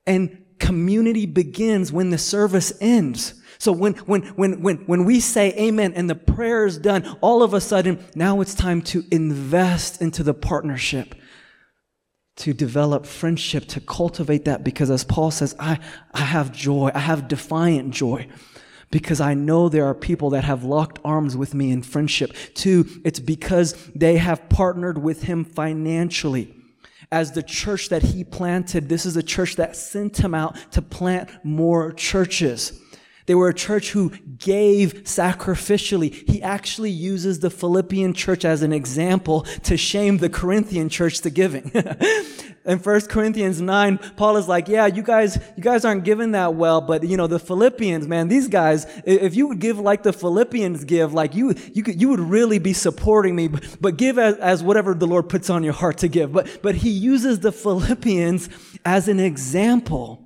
And 0.07 0.45
community 0.59 1.25
begins 1.25 1.91
when 1.91 2.11
the 2.11 2.19
service 2.19 2.75
ends. 2.83 3.41
So 3.59 3.73
when, 3.73 3.95
when, 3.95 4.23
when, 4.23 4.63
when, 4.63 4.77
when 4.87 5.05
we 5.05 5.21
say 5.21 5.53
amen 5.53 5.93
and 5.95 6.09
the 6.09 6.15
prayer 6.15 6.67
is 6.67 6.79
done, 6.79 7.17
all 7.21 7.43
of 7.43 7.55
a 7.55 7.61
sudden, 7.61 8.05
now 8.15 8.41
it's 8.41 8.55
time 8.55 8.83
to 8.83 9.05
invest 9.11 10.01
into 10.01 10.23
the 10.23 10.35
partnership, 10.35 11.15
to 12.37 12.53
develop 12.53 13.07
friendship, 13.07 13.67
to 13.69 13.81
cultivate 13.81 14.45
that 14.45 14.65
because 14.65 14.91
as 14.91 15.05
Paul 15.05 15.31
says, 15.31 15.55
I, 15.59 15.79
I 16.13 16.21
have 16.21 16.53
joy. 16.53 16.91
I 16.95 17.01
have 17.01 17.29
defiant 17.29 17.93
joy 17.93 18.29
because 18.91 19.21
I 19.21 19.35
know 19.35 19.69
there 19.69 19.87
are 19.87 19.95
people 19.95 20.31
that 20.31 20.45
have 20.45 20.65
locked 20.65 20.99
arms 21.05 21.37
with 21.37 21.55
me 21.55 21.71
in 21.71 21.83
friendship. 21.83 22.33
Two, 22.55 22.87
it's 23.05 23.21
because 23.21 23.75
they 23.95 24.19
have 24.19 24.49
partnered 24.49 24.99
with 24.99 25.25
him 25.25 25.45
financially 25.45 26.55
as 27.15 27.31
the 27.31 27.43
church 27.43 27.91
that 27.91 28.03
he 28.03 28.25
planted, 28.25 28.89
this 28.89 29.07
is 29.07 29.17
a 29.17 29.23
church 29.23 29.55
that 29.57 29.77
sent 29.77 30.17
him 30.19 30.35
out 30.35 30.57
to 30.73 30.83
plant 30.83 31.31
more 31.45 31.93
churches. 31.93 32.81
They 33.27 33.35
were 33.35 33.49
a 33.49 33.55
church 33.55 33.91
who 33.91 34.11
gave 34.39 35.05
sacrificially. 35.05 36.29
He 36.29 36.43
actually 36.43 36.91
uses 36.91 37.41
the 37.41 37.51
Philippian 37.51 38.13
church 38.13 38.45
as 38.45 38.63
an 38.63 38.73
example 38.73 39.43
to 39.63 39.77
shame 39.77 40.19
the 40.19 40.29
Corinthian 40.29 40.89
church 40.91 41.21
to 41.23 41.31
giving. 41.31 41.73
In 42.67 42.79
1 42.79 43.01
Corinthians 43.03 43.61
9, 43.61 43.99
Paul 44.17 44.39
is 44.39 44.49
like, 44.49 44.69
yeah, 44.69 44.87
you 44.87 45.03
guys, 45.03 45.39
you 45.55 45.63
guys 45.63 45.85
aren't 45.85 46.05
giving 46.05 46.33
that 46.33 46.55
well, 46.55 46.81
but 46.81 47.05
you 47.05 47.17
know, 47.17 47.27
the 47.27 47.39
Philippians, 47.39 48.09
man, 48.09 48.29
these 48.29 48.49
guys, 48.49 48.87
if 49.05 49.35
you 49.35 49.49
would 49.49 49.59
give 49.59 49.79
like 49.79 50.03
the 50.03 50.15
Philippians 50.15 50.85
give, 50.85 51.13
like 51.13 51.35
you, 51.35 51.55
you 51.75 51.83
could, 51.83 52.01
you 52.01 52.09
would 52.09 52.21
really 52.21 52.59
be 52.59 52.73
supporting 52.73 53.37
me, 53.37 53.49
but, 53.49 53.99
give 53.99 54.19
as, 54.19 54.37
as 54.37 54.63
whatever 54.63 54.95
the 54.95 55.07
Lord 55.07 55.29
puts 55.29 55.51
on 55.51 55.63
your 55.63 55.75
heart 55.75 55.99
to 55.99 56.09
give. 56.09 56.33
But, 56.33 56.63
but 56.63 56.75
he 56.75 56.91
uses 56.91 57.41
the 57.41 57.53
Philippians 57.53 58.49
as 58.85 59.09
an 59.09 59.21
example 59.21 60.24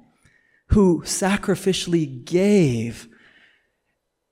who 0.69 1.03
sacrificially 1.03 2.25
gave. 2.25 3.09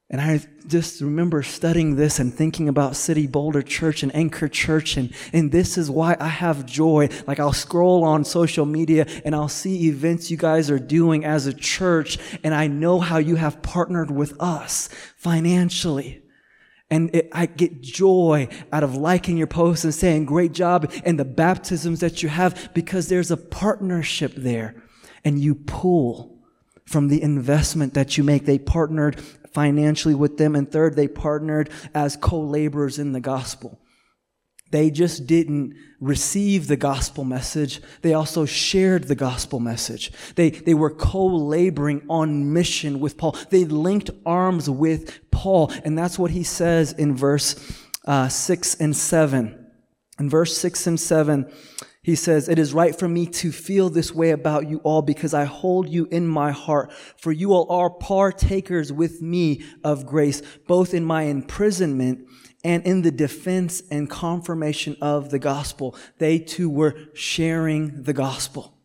And 0.09 0.21
I 0.21 0.41
just 0.69 1.01
remember 1.01 1.43
studying 1.43 1.97
this 1.97 2.21
and 2.21 2.33
thinking 2.33 2.69
about 2.69 2.95
City 2.95 3.27
Boulder 3.27 3.63
Church 3.63 4.05
and 4.05 4.15
Anchor 4.15 4.47
Church, 4.47 4.97
and, 4.97 5.13
and 5.33 5.51
this 5.51 5.77
is 5.77 5.91
why 5.91 6.17
I 6.21 6.29
have 6.29 6.65
joy. 6.65 7.09
Like 7.27 7.41
I'll 7.41 7.53
scroll 7.53 8.05
on 8.05 8.25
social 8.25 8.67
media 8.67 9.07
and 9.25 9.35
I'll 9.35 9.49
see 9.49 9.89
events 9.89 10.31
you 10.31 10.37
guys 10.37 10.71
are 10.71 10.79
doing 10.79 11.25
as 11.25 11.47
a 11.47 11.53
church, 11.53 12.19
and 12.45 12.55
I 12.55 12.69
know 12.69 13.01
how 13.01 13.19
you 13.19 13.35
have 13.35 13.63
partnered 13.63 14.13
with 14.13 14.41
us 14.41 14.89
financially. 15.17 16.23
And 16.89 17.13
it, 17.13 17.29
I 17.33 17.47
get 17.47 17.81
joy 17.81 18.49
out 18.73 18.85
of 18.85 18.95
liking 18.95 19.37
your 19.37 19.49
posts 19.49 19.85
and 19.85 19.93
saying, 19.93 20.27
great 20.27 20.53
job, 20.53 20.93
and 21.05 21.19
the 21.19 21.25
baptisms 21.25 21.99
that 21.99 22.23
you 22.23 22.29
have 22.29 22.71
because 22.75 23.09
there's 23.09 23.33
a 23.33 23.37
partnership 23.37 24.35
there 24.37 24.86
and 25.27 25.41
you 25.41 25.57
pull 25.57 26.39
from 26.87 27.09
the 27.09 27.21
investment 27.21 27.95
that 27.95 28.17
you 28.17 28.23
make. 28.23 28.47
They 28.47 28.61
partnered 28.61 29.21
financially 29.53 30.15
with 30.15 30.39
them. 30.39 30.55
And 30.55 30.71
third, 30.71 30.95
they 30.95 31.09
partnered 31.09 31.69
as 31.93 32.17
co-laborers 32.17 33.01
in 33.01 33.11
the 33.11 33.21
gospel. 33.21 33.81
They 34.71 34.91
just 34.91 35.27
didn't 35.27 35.75
receive 36.01 36.69
the 36.69 36.77
gospel 36.77 37.25
message. 37.25 37.81
They 38.03 38.15
also 38.15 38.45
shared 38.45 39.05
the 39.05 39.17
gospel 39.17 39.59
message. 39.59 40.13
They, 40.37 40.51
they 40.51 40.75
were 40.75 40.91
co-laboring 40.91 42.07
on 42.09 42.53
mission 42.53 43.01
with 43.01 43.19
Paul. 43.19 43.37
They 43.51 43.65
linked 43.65 44.11
arms 44.25 44.71
with 44.71 45.31
Paul. 45.33 45.73
And 45.85 45.99
that's 45.99 46.21
what 46.21 46.31
he 46.31 46.45
says 46.45 46.93
in 46.93 47.17
verse 47.17 47.57
uh, 48.05 48.29
6 48.29 48.77
and 48.77 48.97
7. 48.97 49.67
In 50.21 50.31
verse 50.31 50.57
6 50.57 50.87
and 50.87 51.01
7, 51.01 51.53
he 52.07 52.15
says, 52.15 52.49
It 52.49 52.61
is 52.61 52.73
right 52.73 52.97
for 52.97 53.09
me 53.09 53.27
to 53.27 53.51
feel 53.51 53.91
this 53.91 54.15
way 54.15 54.31
about 54.31 54.69
you 54.69 54.79
all 54.85 55.03
because 55.03 55.35
I 55.35 55.43
hold 55.43 55.89
you 55.89 56.07
in 56.13 56.25
my 56.25 56.53
heart. 56.53 56.93
For 57.17 57.33
you 57.33 57.53
all 57.53 57.69
are 57.69 57.91
partakers 57.91 58.93
with 58.93 59.21
me 59.21 59.65
of 59.83 60.07
grace, 60.07 60.41
both 60.69 60.95
in 60.95 61.05
my 61.05 61.23
imprisonment 61.23 62.29
and 62.63 62.87
in 62.87 63.03
the 63.03 63.11
defense 63.11 63.83
and 63.91 64.09
confirmation 64.09 64.97
of 65.03 65.31
the 65.31 65.41
gospel. 65.41 65.97
They 66.19 66.39
too 66.39 66.71
were 66.71 66.95
sharing 67.13 68.05
the 68.05 68.13
gospel. 68.13 68.76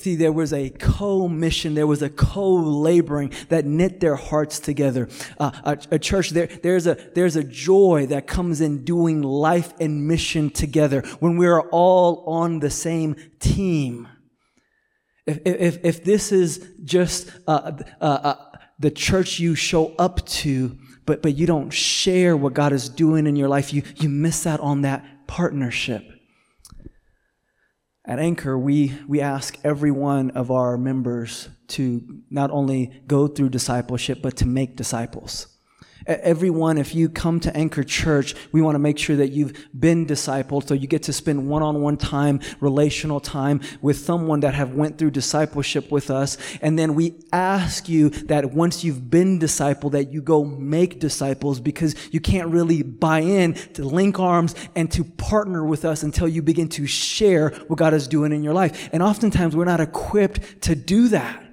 See, 0.00 0.16
there 0.16 0.32
was 0.32 0.54
a 0.54 0.70
co-mission, 0.70 1.74
there 1.74 1.86
was 1.86 2.00
a 2.00 2.08
co-laboring 2.08 3.34
that 3.50 3.66
knit 3.66 4.00
their 4.00 4.16
hearts 4.16 4.58
together. 4.58 5.10
Uh, 5.38 5.50
a, 5.62 5.78
a, 5.90 5.98
church, 5.98 6.30
there, 6.30 6.46
there's 6.46 6.86
a, 6.86 6.96
there's 7.14 7.36
a 7.36 7.44
joy 7.44 8.06
that 8.06 8.26
comes 8.26 8.62
in 8.62 8.82
doing 8.82 9.20
life 9.20 9.74
and 9.78 10.08
mission 10.08 10.48
together 10.48 11.02
when 11.18 11.36
we 11.36 11.46
are 11.46 11.68
all 11.68 12.24
on 12.26 12.60
the 12.60 12.70
same 12.70 13.14
team. 13.40 14.08
If, 15.26 15.40
if, 15.44 15.84
if 15.84 16.02
this 16.02 16.32
is 16.32 16.66
just 16.82 17.30
uh, 17.46 17.72
uh, 18.00 18.04
uh, 18.04 18.34
the 18.78 18.90
church 18.90 19.38
you 19.38 19.54
show 19.54 19.94
up 19.98 20.24
to, 20.28 20.78
but, 21.04 21.20
but 21.20 21.36
you 21.36 21.46
don't 21.46 21.68
share 21.68 22.38
what 22.38 22.54
God 22.54 22.72
is 22.72 22.88
doing 22.88 23.26
in 23.26 23.36
your 23.36 23.48
life, 23.48 23.70
you, 23.74 23.82
you 23.96 24.08
miss 24.08 24.46
out 24.46 24.60
on 24.60 24.80
that 24.80 25.26
partnership. 25.26 26.19
At 28.10 28.18
Anchor, 28.18 28.58
we, 28.58 28.98
we 29.06 29.20
ask 29.20 29.56
every 29.62 29.92
one 29.92 30.32
of 30.32 30.50
our 30.50 30.76
members 30.76 31.48
to 31.68 32.02
not 32.28 32.50
only 32.50 33.02
go 33.06 33.28
through 33.28 33.50
discipleship, 33.50 34.18
but 34.20 34.36
to 34.38 34.46
make 34.46 34.74
disciples. 34.74 35.49
Everyone, 36.10 36.76
if 36.76 36.92
you 36.92 37.08
come 37.08 37.38
to 37.40 37.56
Anchor 37.56 37.84
Church, 37.84 38.34
we 38.50 38.60
want 38.60 38.74
to 38.74 38.80
make 38.80 38.98
sure 38.98 39.14
that 39.14 39.28
you've 39.28 39.68
been 39.78 40.06
discipled, 40.06 40.66
so 40.66 40.74
you 40.74 40.88
get 40.88 41.04
to 41.04 41.12
spend 41.12 41.48
one-on-one 41.48 41.98
time, 41.98 42.40
relational 42.58 43.20
time 43.20 43.60
with 43.80 43.96
someone 43.96 44.40
that 44.40 44.54
have 44.54 44.74
went 44.74 44.98
through 44.98 45.12
discipleship 45.12 45.92
with 45.92 46.10
us. 46.10 46.36
And 46.60 46.76
then 46.76 46.96
we 46.96 47.14
ask 47.32 47.88
you 47.88 48.10
that 48.10 48.52
once 48.52 48.82
you've 48.82 49.08
been 49.08 49.38
discipled, 49.38 49.92
that 49.92 50.12
you 50.12 50.20
go 50.20 50.44
make 50.44 50.98
disciples 50.98 51.60
because 51.60 51.94
you 52.12 52.18
can't 52.18 52.48
really 52.48 52.82
buy 52.82 53.20
in 53.20 53.54
to 53.74 53.84
link 53.84 54.18
arms 54.18 54.56
and 54.74 54.90
to 54.90 55.04
partner 55.04 55.64
with 55.64 55.84
us 55.84 56.02
until 56.02 56.26
you 56.26 56.42
begin 56.42 56.68
to 56.70 56.88
share 56.88 57.50
what 57.68 57.78
God 57.78 57.94
is 57.94 58.08
doing 58.08 58.32
in 58.32 58.42
your 58.42 58.54
life. 58.54 58.88
And 58.92 59.00
oftentimes 59.00 59.54
we're 59.54 59.64
not 59.64 59.80
equipped 59.80 60.62
to 60.62 60.74
do 60.74 61.06
that. 61.08 61.46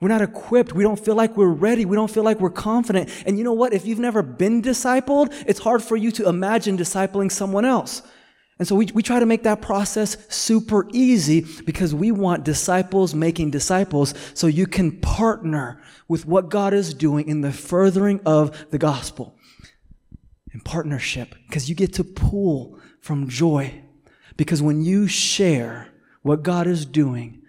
We're 0.00 0.08
not 0.08 0.20
equipped. 0.20 0.74
We 0.74 0.82
don't 0.82 1.02
feel 1.02 1.14
like 1.14 1.36
we're 1.36 1.48
ready. 1.48 1.86
We 1.86 1.96
don't 1.96 2.10
feel 2.10 2.22
like 2.22 2.38
we're 2.38 2.50
confident. 2.50 3.08
And 3.24 3.38
you 3.38 3.44
know 3.44 3.54
what? 3.54 3.72
If 3.72 3.86
you've 3.86 3.98
never 3.98 4.22
been 4.22 4.60
discipled, 4.60 5.32
it's 5.46 5.60
hard 5.60 5.82
for 5.82 5.96
you 5.96 6.10
to 6.12 6.28
imagine 6.28 6.76
discipling 6.76 7.32
someone 7.32 7.64
else. 7.64 8.02
And 8.58 8.66
so 8.66 8.74
we, 8.74 8.86
we 8.94 9.02
try 9.02 9.20
to 9.20 9.26
make 9.26 9.42
that 9.42 9.60
process 9.60 10.16
super 10.28 10.88
easy 10.92 11.46
because 11.64 11.94
we 11.94 12.10
want 12.10 12.44
disciples 12.44 13.14
making 13.14 13.50
disciples 13.50 14.14
so 14.34 14.46
you 14.46 14.66
can 14.66 15.00
partner 15.00 15.82
with 16.08 16.26
what 16.26 16.48
God 16.48 16.72
is 16.72 16.94
doing 16.94 17.28
in 17.28 17.42
the 17.42 17.52
furthering 17.52 18.20
of 18.24 18.70
the 18.70 18.78
gospel. 18.78 19.34
In 20.52 20.60
partnership, 20.60 21.34
because 21.46 21.68
you 21.68 21.74
get 21.74 21.92
to 21.94 22.04
pull 22.04 22.78
from 23.00 23.28
joy. 23.28 23.82
Because 24.38 24.62
when 24.62 24.82
you 24.82 25.06
share 25.06 25.88
what 26.22 26.42
God 26.42 26.66
is 26.66 26.86
doing, 26.86 27.42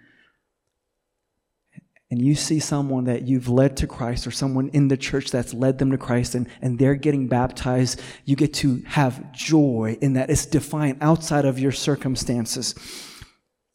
and 2.10 2.22
you 2.22 2.34
see 2.34 2.58
someone 2.58 3.04
that 3.04 3.22
you've 3.28 3.48
led 3.48 3.76
to 3.78 3.86
Christ 3.86 4.26
or 4.26 4.30
someone 4.30 4.68
in 4.70 4.88
the 4.88 4.96
church 4.96 5.30
that's 5.30 5.52
led 5.52 5.78
them 5.78 5.90
to 5.90 5.98
Christ 5.98 6.34
and, 6.34 6.48
and 6.62 6.78
they're 6.78 6.94
getting 6.94 7.28
baptized, 7.28 8.00
you 8.24 8.34
get 8.34 8.54
to 8.54 8.82
have 8.86 9.30
joy 9.32 9.98
in 10.00 10.14
that. 10.14 10.30
It's 10.30 10.46
defined 10.46 10.98
outside 11.02 11.44
of 11.44 11.58
your 11.58 11.72
circumstances. 11.72 12.74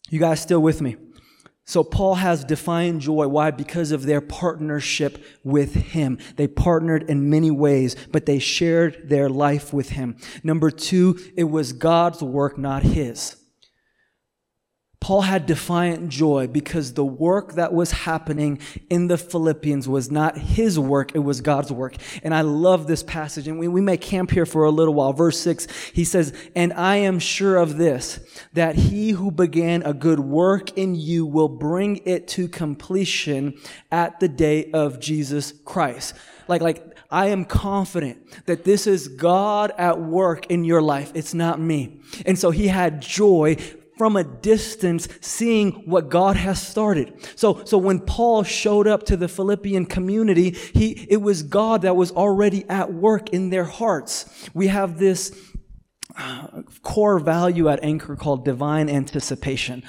You 0.10 0.20
guys 0.20 0.42
still 0.42 0.62
with 0.62 0.82
me? 0.82 0.96
So 1.66 1.84
Paul 1.84 2.16
has 2.16 2.44
defined 2.44 3.02
joy. 3.02 3.28
Why? 3.28 3.52
Because 3.52 3.92
of 3.92 4.04
their 4.04 4.20
partnership 4.20 5.24
with 5.44 5.76
him. 5.76 6.18
They 6.36 6.48
partnered 6.48 7.10
in 7.10 7.30
many 7.30 7.52
ways, 7.52 7.96
but 8.12 8.26
they 8.26 8.40
shared 8.40 9.10
their 9.10 9.30
life 9.30 9.72
with 9.72 9.90
him. 9.90 10.18
Number 10.44 10.72
two, 10.72 11.18
it 11.38 11.46
was 11.46 11.72
God's 11.72 12.22
work, 12.22 12.58
not 12.58 12.84
his. 12.84 13.38
Paul 15.04 15.24
had 15.24 15.46
defiant 15.46 16.08
joy 16.08 16.48
because 16.48 16.94
the 16.94 17.04
work 17.04 17.56
that 17.56 17.74
was 17.74 17.92
happening 17.92 18.60
in 18.90 19.08
the 19.08 19.18
Philippians 19.18 19.86
was 19.86 20.10
not 20.10 20.38
his 20.38 20.80
work, 20.80 21.14
it 21.14 21.20
was 21.20 21.42
God's 21.42 21.74
work. 21.74 21.98
And 22.24 22.34
I 22.34 22.40
love 22.40 22.88
this 22.88 23.04
passage, 23.04 23.50
and 23.50 23.60
we, 23.60 23.68
we 23.68 23.82
may 23.82 23.98
camp 23.98 24.32
here 24.32 24.46
for 24.46 24.64
a 24.64 24.72
little 24.72 24.94
while. 24.94 25.12
Verse 25.12 25.38
6, 25.42 25.68
he 25.92 26.06
says, 26.06 26.34
And 26.56 26.72
I 26.72 26.96
am 26.96 27.20
sure 27.20 27.58
of 27.58 27.76
this, 27.78 28.22
that 28.54 28.78
he 28.78 29.10
who 29.10 29.30
began 29.30 29.84
a 29.84 29.94
good 29.94 30.22
work 30.22 30.78
in 30.78 30.96
you 30.96 31.26
will 31.26 31.50
bring 31.50 31.98
it 32.06 32.30
to 32.30 32.48
completion 32.48 33.60
at 33.92 34.22
the 34.22 34.30
day 34.30 34.72
of 34.72 35.02
Jesus 35.02 35.54
Christ. 35.66 36.16
Like, 36.48 36.62
like, 36.62 36.98
I 37.12 37.28
am 37.28 37.44
confident 37.44 38.46
that 38.46 38.64
this 38.64 38.88
is 38.88 39.10
God 39.10 39.74
at 39.78 40.00
work 40.00 40.46
in 40.46 40.64
your 40.64 40.82
life. 40.82 41.12
It's 41.14 41.34
not 41.34 41.60
me. 41.60 42.00
And 42.26 42.40
so 42.40 42.52
he 42.52 42.70
had 42.70 43.02
joy 43.02 43.58
from 44.04 44.18
a 44.18 44.24
distance 44.26 45.08
seeing 45.22 45.72
what 45.86 46.10
God 46.10 46.36
has 46.36 46.62
started. 46.62 47.14
So, 47.38 47.64
so 47.64 47.78
when 47.78 48.02
Paul 48.02 48.44
showed 48.44 48.86
up 48.86 49.04
to 49.04 49.16
the 49.16 49.30
Philippian 49.30 49.86
community, 49.86 50.58
he, 50.74 51.08
it 51.10 51.22
was 51.22 51.42
God 51.42 51.84
that 51.84 51.96
was 51.96 52.12
already 52.12 52.68
at 52.68 52.92
work 52.94 53.30
in 53.30 53.50
their 53.50 53.64
hearts. 53.64 54.50
We 54.54 54.68
have 54.68 55.00
this 55.00 55.34
uh, 56.18 56.64
core 56.82 57.18
value 57.18 57.70
at 57.70 57.82
Anchor 57.82 58.18
called 58.18 58.44
divine 58.44 58.90
anticipation. 58.90 59.84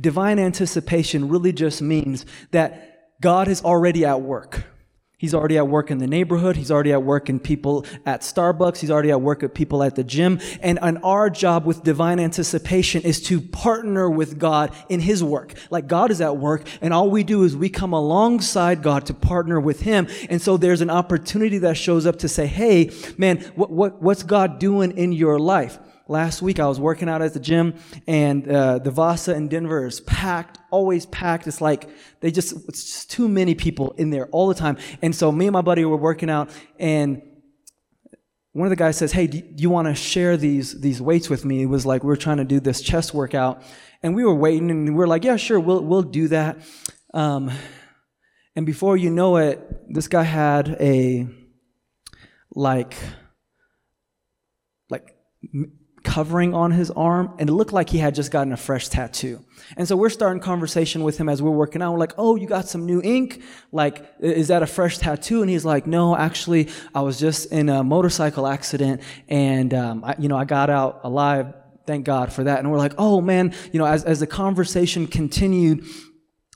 Divine 0.00 0.38
anticipation 0.38 1.28
really 1.28 1.52
just 1.52 1.82
means 1.82 2.24
that 2.52 3.10
God 3.20 3.48
is 3.48 3.62
already 3.62 4.02
at 4.06 4.22
work. 4.22 4.64
He's 5.18 5.34
already 5.34 5.58
at 5.58 5.66
work 5.66 5.90
in 5.90 5.98
the 5.98 6.06
neighborhood. 6.06 6.56
He's 6.56 6.70
already 6.70 6.92
at 6.92 7.02
work 7.02 7.28
in 7.28 7.40
people 7.40 7.84
at 8.06 8.20
Starbucks. 8.20 8.78
He's 8.78 8.90
already 8.90 9.10
at 9.10 9.20
work 9.20 9.42
at 9.42 9.52
people 9.52 9.82
at 9.82 9.96
the 9.96 10.04
gym. 10.04 10.38
And, 10.62 10.78
and 10.80 10.98
our 11.02 11.28
job 11.28 11.66
with 11.66 11.82
divine 11.82 12.20
anticipation 12.20 13.02
is 13.02 13.20
to 13.22 13.40
partner 13.40 14.08
with 14.08 14.38
God 14.38 14.72
in 14.88 15.00
His 15.00 15.24
work. 15.24 15.54
Like 15.70 15.88
God 15.88 16.12
is 16.12 16.20
at 16.20 16.36
work 16.36 16.68
and 16.80 16.94
all 16.94 17.10
we 17.10 17.24
do 17.24 17.42
is 17.42 17.56
we 17.56 17.68
come 17.68 17.92
alongside 17.92 18.80
God 18.80 19.06
to 19.06 19.14
partner 19.14 19.58
with 19.58 19.80
Him. 19.80 20.06
And 20.30 20.40
so 20.40 20.56
there's 20.56 20.82
an 20.82 20.90
opportunity 20.90 21.58
that 21.58 21.76
shows 21.76 22.06
up 22.06 22.18
to 22.20 22.28
say, 22.28 22.46
Hey, 22.46 22.92
man, 23.16 23.38
what, 23.56 23.72
what, 23.72 24.00
what's 24.00 24.22
God 24.22 24.60
doing 24.60 24.96
in 24.96 25.10
your 25.10 25.40
life? 25.40 25.80
Last 26.08 26.40
week 26.42 26.58
I 26.58 26.66
was 26.66 26.80
working 26.80 27.08
out 27.08 27.22
at 27.22 27.34
the 27.34 27.40
gym 27.40 27.74
and 28.06 28.48
uh, 28.48 28.78
the 28.78 28.90
Vasa 28.90 29.34
in 29.34 29.48
Denver 29.48 29.86
is 29.86 30.00
packed, 30.00 30.58
always 30.70 31.06
packed. 31.06 31.46
It's 31.46 31.60
like 31.60 31.88
they 32.20 32.30
just, 32.30 32.54
it's 32.68 32.84
just 32.84 33.10
too 33.10 33.28
many 33.28 33.54
people 33.54 33.92
in 33.92 34.10
there 34.10 34.26
all 34.28 34.48
the 34.48 34.54
time. 34.54 34.78
And 35.02 35.14
so 35.14 35.30
me 35.30 35.46
and 35.46 35.52
my 35.52 35.60
buddy 35.60 35.84
were 35.84 35.96
working 35.96 36.30
out 36.30 36.50
and 36.78 37.22
one 38.52 38.66
of 38.66 38.70
the 38.70 38.76
guys 38.76 38.96
says, 38.96 39.12
Hey, 39.12 39.26
do 39.28 39.42
you 39.56 39.70
want 39.70 39.86
to 39.86 39.94
share 39.94 40.36
these, 40.36 40.80
these 40.80 41.00
weights 41.00 41.30
with 41.30 41.44
me? 41.44 41.62
It 41.62 41.66
was 41.66 41.86
like 41.86 42.02
we 42.02 42.12
are 42.12 42.16
trying 42.16 42.38
to 42.38 42.44
do 42.44 42.58
this 42.58 42.80
chest 42.80 43.14
workout 43.14 43.62
and 44.02 44.16
we 44.16 44.24
were 44.24 44.34
waiting 44.34 44.70
and 44.70 44.88
we 44.88 44.94
were 44.94 45.06
like, 45.06 45.24
Yeah, 45.24 45.36
sure, 45.36 45.60
we'll, 45.60 45.84
we'll 45.84 46.02
do 46.02 46.28
that. 46.28 46.58
Um, 47.14 47.50
and 48.56 48.66
before 48.66 48.96
you 48.96 49.10
know 49.10 49.36
it, 49.36 49.60
this 49.94 50.08
guy 50.08 50.24
had 50.24 50.76
a, 50.80 51.28
like, 52.50 52.96
like 54.90 55.14
covering 56.08 56.54
on 56.54 56.70
his 56.70 56.90
arm, 56.92 57.34
and 57.38 57.50
it 57.50 57.52
looked 57.52 57.72
like 57.74 57.90
he 57.90 57.98
had 57.98 58.14
just 58.14 58.30
gotten 58.30 58.50
a 58.54 58.56
fresh 58.56 58.88
tattoo. 58.88 59.44
And 59.76 59.86
so 59.86 59.94
we're 59.94 60.08
starting 60.08 60.40
conversation 60.40 61.02
with 61.04 61.18
him 61.18 61.28
as 61.28 61.42
we're 61.42 61.50
working 61.50 61.82
out. 61.82 61.92
We're 61.92 61.98
like, 61.98 62.14
"Oh, 62.16 62.34
you 62.36 62.46
got 62.46 62.66
some 62.66 62.86
new 62.86 63.02
ink? 63.02 63.42
Like, 63.72 64.06
is 64.18 64.48
that 64.48 64.62
a 64.62 64.66
fresh 64.66 64.96
tattoo?" 64.96 65.42
And 65.42 65.50
he's 65.50 65.66
like, 65.66 65.86
"No, 65.86 66.16
actually, 66.16 66.68
I 66.94 67.02
was 67.02 67.18
just 67.20 67.52
in 67.52 67.68
a 67.68 67.84
motorcycle 67.84 68.46
accident, 68.46 69.02
and 69.28 69.74
um, 69.74 70.02
I, 70.02 70.14
you 70.18 70.28
know, 70.28 70.38
I 70.38 70.46
got 70.46 70.70
out 70.70 71.00
alive. 71.04 71.52
Thank 71.86 72.06
God 72.06 72.32
for 72.32 72.42
that." 72.44 72.58
And 72.60 72.70
we're 72.72 72.78
like, 72.78 72.94
"Oh 72.96 73.20
man, 73.20 73.52
you 73.70 73.78
know," 73.78 73.86
as 73.86 74.02
as 74.04 74.20
the 74.20 74.26
conversation 74.26 75.06
continued, 75.06 75.84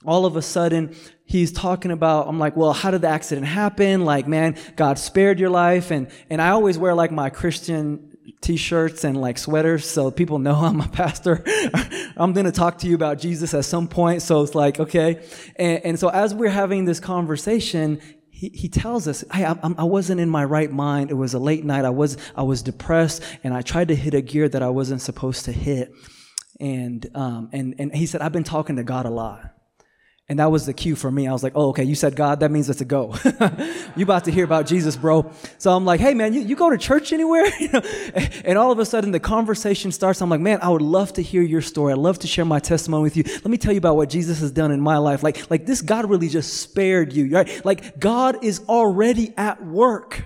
all 0.03 0.25
of 0.25 0.35
a 0.35 0.41
sudden 0.41 0.95
he's 1.25 1.53
talking 1.53 1.89
about 1.91 2.27
i'm 2.27 2.37
like 2.37 2.57
well 2.57 2.73
how 2.73 2.91
did 2.91 2.99
the 2.99 3.07
accident 3.07 3.47
happen 3.47 4.03
like 4.03 4.27
man 4.27 4.57
god 4.75 4.99
spared 4.99 5.39
your 5.39 5.49
life 5.49 5.89
and 5.89 6.09
and 6.29 6.41
i 6.41 6.49
always 6.49 6.77
wear 6.77 6.93
like 6.93 7.11
my 7.11 7.29
christian 7.29 8.12
t-shirts 8.41 9.03
and 9.03 9.19
like 9.19 9.37
sweaters 9.37 9.89
so 9.89 10.11
people 10.11 10.39
know 10.39 10.55
I'm 10.55 10.81
a 10.81 10.87
pastor. 10.91 11.43
I'm 12.17 12.33
going 12.33 12.45
to 12.45 12.51
talk 12.51 12.79
to 12.79 12.87
you 12.87 12.95
about 12.95 13.19
Jesus 13.19 13.53
at 13.53 13.65
some 13.65 13.87
point. 13.87 14.21
So 14.21 14.41
it's 14.43 14.55
like, 14.55 14.79
okay. 14.79 15.25
And, 15.55 15.85
and 15.85 15.99
so 15.99 16.09
as 16.09 16.33
we're 16.33 16.49
having 16.49 16.85
this 16.85 16.99
conversation, 16.99 18.01
he, 18.29 18.49
he 18.49 18.67
tells 18.67 19.07
us, 19.07 19.23
hey, 19.31 19.45
I, 19.45 19.55
I 19.77 19.83
wasn't 19.83 20.19
in 20.19 20.29
my 20.29 20.43
right 20.43 20.71
mind. 20.71 21.11
It 21.11 21.15
was 21.15 21.33
a 21.33 21.39
late 21.39 21.63
night. 21.63 21.85
I 21.85 21.91
was, 21.91 22.17
I 22.35 22.43
was 22.43 22.61
depressed 22.61 23.23
and 23.43 23.53
I 23.53 23.61
tried 23.61 23.87
to 23.89 23.95
hit 23.95 24.13
a 24.13 24.21
gear 24.21 24.49
that 24.49 24.61
I 24.61 24.69
wasn't 24.69 25.01
supposed 25.01 25.45
to 25.45 25.51
hit. 25.51 25.93
And, 26.59 27.09
um, 27.15 27.49
and, 27.51 27.75
and 27.79 27.95
he 27.95 28.05
said, 28.05 28.21
I've 28.21 28.31
been 28.31 28.43
talking 28.43 28.75
to 28.75 28.83
God 28.83 29.05
a 29.05 29.09
lot. 29.09 29.52
And 30.33 30.39
that 30.39 30.49
was 30.49 30.65
the 30.65 30.73
cue 30.73 30.95
for 30.95 31.11
me. 31.11 31.27
I 31.27 31.31
was 31.31 31.43
like, 31.43 31.51
oh, 31.53 31.69
okay, 31.69 31.83
you 31.83 31.93
said 31.93 32.15
God, 32.15 32.39
that 32.39 32.49
means 32.49 32.67
it's 32.67 32.81
a 32.81 32.85
go. 32.85 33.13
you 33.95 34.03
about 34.03 34.23
to 34.23 34.31
hear 34.31 34.43
about 34.43 34.65
Jesus, 34.65 34.95
bro. 34.95 35.31
So 35.59 35.71
I'm 35.71 35.85
like, 35.85 35.99
hey, 35.99 36.15
man, 36.15 36.33
you, 36.33 36.41
you 36.41 36.55
go 36.55 36.71
to 36.71 36.77
church 36.79 37.13
anywhere? 37.13 37.45
and 38.43 38.57
all 38.57 38.71
of 38.71 38.79
a 38.79 38.85
sudden 38.87 39.11
the 39.11 39.19
conversation 39.19 39.91
starts. 39.91 40.23
I'm 40.23 40.31
like, 40.31 40.39
man, 40.39 40.57
I 40.63 40.69
would 40.69 40.81
love 40.81 41.13
to 41.13 41.21
hear 41.21 41.43
your 41.43 41.61
story. 41.61 41.93
I'd 41.93 41.99
love 41.99 42.17
to 42.17 42.27
share 42.27 42.45
my 42.45 42.57
testimony 42.57 43.03
with 43.03 43.15
you. 43.15 43.25
Let 43.25 43.45
me 43.45 43.59
tell 43.59 43.73
you 43.73 43.77
about 43.77 43.95
what 43.95 44.09
Jesus 44.09 44.39
has 44.39 44.49
done 44.49 44.71
in 44.71 44.81
my 44.81 44.97
life. 44.97 45.21
Like, 45.21 45.51
like 45.51 45.67
this 45.67 45.83
God 45.83 46.09
really 46.09 46.29
just 46.29 46.55
spared 46.55 47.13
you, 47.13 47.29
right? 47.29 47.63
Like 47.63 47.99
God 47.99 48.43
is 48.43 48.61
already 48.67 49.35
at 49.37 49.63
work. 49.63 50.23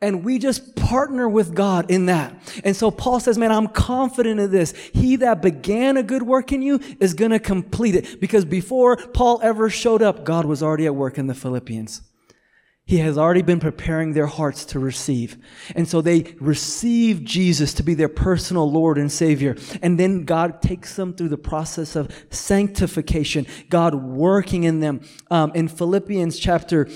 And 0.00 0.24
we 0.24 0.38
just 0.38 0.76
partner 0.76 1.28
with 1.28 1.56
God 1.56 1.90
in 1.90 2.06
that. 2.06 2.32
And 2.62 2.76
so 2.76 2.90
Paul 2.90 3.18
says, 3.18 3.36
man, 3.36 3.50
I'm 3.50 3.66
confident 3.66 4.38
of 4.38 4.52
this. 4.52 4.72
He 4.94 5.16
that 5.16 5.42
began 5.42 5.96
a 5.96 6.04
good 6.04 6.22
work 6.22 6.52
in 6.52 6.62
you 6.62 6.78
is 7.00 7.14
going 7.14 7.32
to 7.32 7.40
complete 7.40 7.96
it. 7.96 8.20
Because 8.20 8.44
before 8.44 8.96
Paul 8.96 9.40
ever 9.42 9.68
showed 9.68 10.00
up, 10.00 10.24
God 10.24 10.44
was 10.44 10.62
already 10.62 10.86
at 10.86 10.94
work 10.94 11.18
in 11.18 11.26
the 11.26 11.34
Philippians. 11.34 12.02
He 12.88 12.98
has 13.00 13.18
already 13.18 13.42
been 13.42 13.60
preparing 13.60 14.14
their 14.14 14.26
hearts 14.26 14.64
to 14.66 14.78
receive. 14.78 15.36
And 15.76 15.86
so 15.86 16.00
they 16.00 16.34
receive 16.40 17.22
Jesus 17.22 17.74
to 17.74 17.82
be 17.82 17.92
their 17.92 18.08
personal 18.08 18.70
Lord 18.70 18.96
and 18.96 19.12
Savior. 19.12 19.56
And 19.82 20.00
then 20.00 20.24
God 20.24 20.62
takes 20.62 20.96
them 20.96 21.12
through 21.12 21.28
the 21.28 21.36
process 21.36 21.96
of 21.96 22.10
sanctification, 22.30 23.46
God 23.68 23.94
working 23.94 24.64
in 24.64 24.80
them. 24.80 25.02
Um, 25.30 25.52
in 25.54 25.68
Philippians 25.68 26.38
chapter 26.38 26.88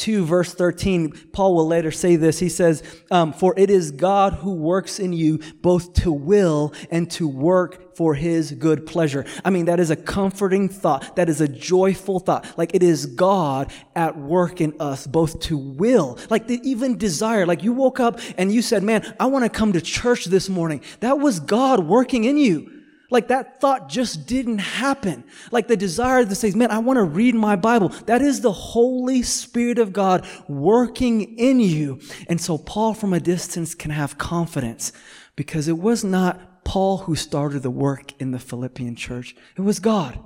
2 0.00 0.24
verse 0.24 0.54
13 0.54 1.12
paul 1.32 1.54
will 1.54 1.66
later 1.66 1.90
say 1.90 2.16
this. 2.16 2.38
He 2.38 2.48
says 2.48 2.82
um, 3.10 3.34
for 3.34 3.52
it 3.58 3.68
is 3.68 3.90
god 3.90 4.32
who 4.32 4.54
works 4.54 4.98
in 4.98 5.12
you 5.12 5.40
both 5.60 5.92
to 5.94 6.10
will 6.10 6.72
and 6.90 7.10
to 7.12 7.28
work 7.28 7.94
for 7.96 8.14
his 8.14 8.52
good 8.52 8.86
pleasure. 8.86 9.26
I 9.44 9.50
mean 9.50 9.66
that 9.66 9.78
is 9.78 9.90
a 9.90 9.96
comforting 9.96 10.70
thought. 10.70 11.16
That 11.16 11.28
is 11.28 11.42
a 11.42 11.48
joyful 11.48 12.18
thought. 12.18 12.46
Like 12.56 12.74
it 12.74 12.82
is 12.82 13.04
god 13.04 13.70
at 13.94 14.16
work 14.16 14.62
in 14.62 14.74
us 14.80 15.06
both 15.06 15.38
to 15.40 15.58
will. 15.58 16.18
Like 16.30 16.46
the 16.46 16.58
even 16.62 16.96
desire. 16.96 17.44
Like 17.44 17.62
you 17.62 17.74
woke 17.74 18.00
up 18.00 18.20
and 18.38 18.50
you 18.50 18.62
said 18.62 18.82
man 18.82 19.14
i 19.20 19.26
want 19.26 19.44
to 19.44 19.50
come 19.50 19.74
to 19.74 19.82
church 19.82 20.24
this 20.24 20.48
morning. 20.48 20.80
That 21.00 21.18
was 21.18 21.40
god 21.40 21.84
working 21.84 22.24
in 22.24 22.38
you 22.38 22.79
like 23.10 23.28
that 23.28 23.60
thought 23.60 23.88
just 23.88 24.26
didn't 24.26 24.58
happen. 24.58 25.24
Like 25.50 25.68
the 25.68 25.76
desire 25.76 26.24
to 26.24 26.34
say, 26.34 26.50
man, 26.52 26.70
I 26.70 26.78
want 26.78 26.96
to 26.98 27.04
read 27.04 27.34
my 27.34 27.56
Bible. 27.56 27.88
That 28.06 28.22
is 28.22 28.40
the 28.40 28.52
Holy 28.52 29.22
Spirit 29.22 29.78
of 29.78 29.92
God 29.92 30.26
working 30.48 31.38
in 31.38 31.60
you. 31.60 32.00
And 32.28 32.40
so 32.40 32.56
Paul 32.56 32.94
from 32.94 33.12
a 33.12 33.20
distance 33.20 33.74
can 33.74 33.90
have 33.90 34.18
confidence 34.18 34.92
because 35.36 35.68
it 35.68 35.78
was 35.78 36.04
not 36.04 36.64
Paul 36.64 36.98
who 36.98 37.16
started 37.16 37.62
the 37.62 37.70
work 37.70 38.12
in 38.20 38.30
the 38.30 38.38
Philippian 38.38 38.94
church. 38.94 39.34
It 39.56 39.62
was 39.62 39.80
God. 39.80 40.18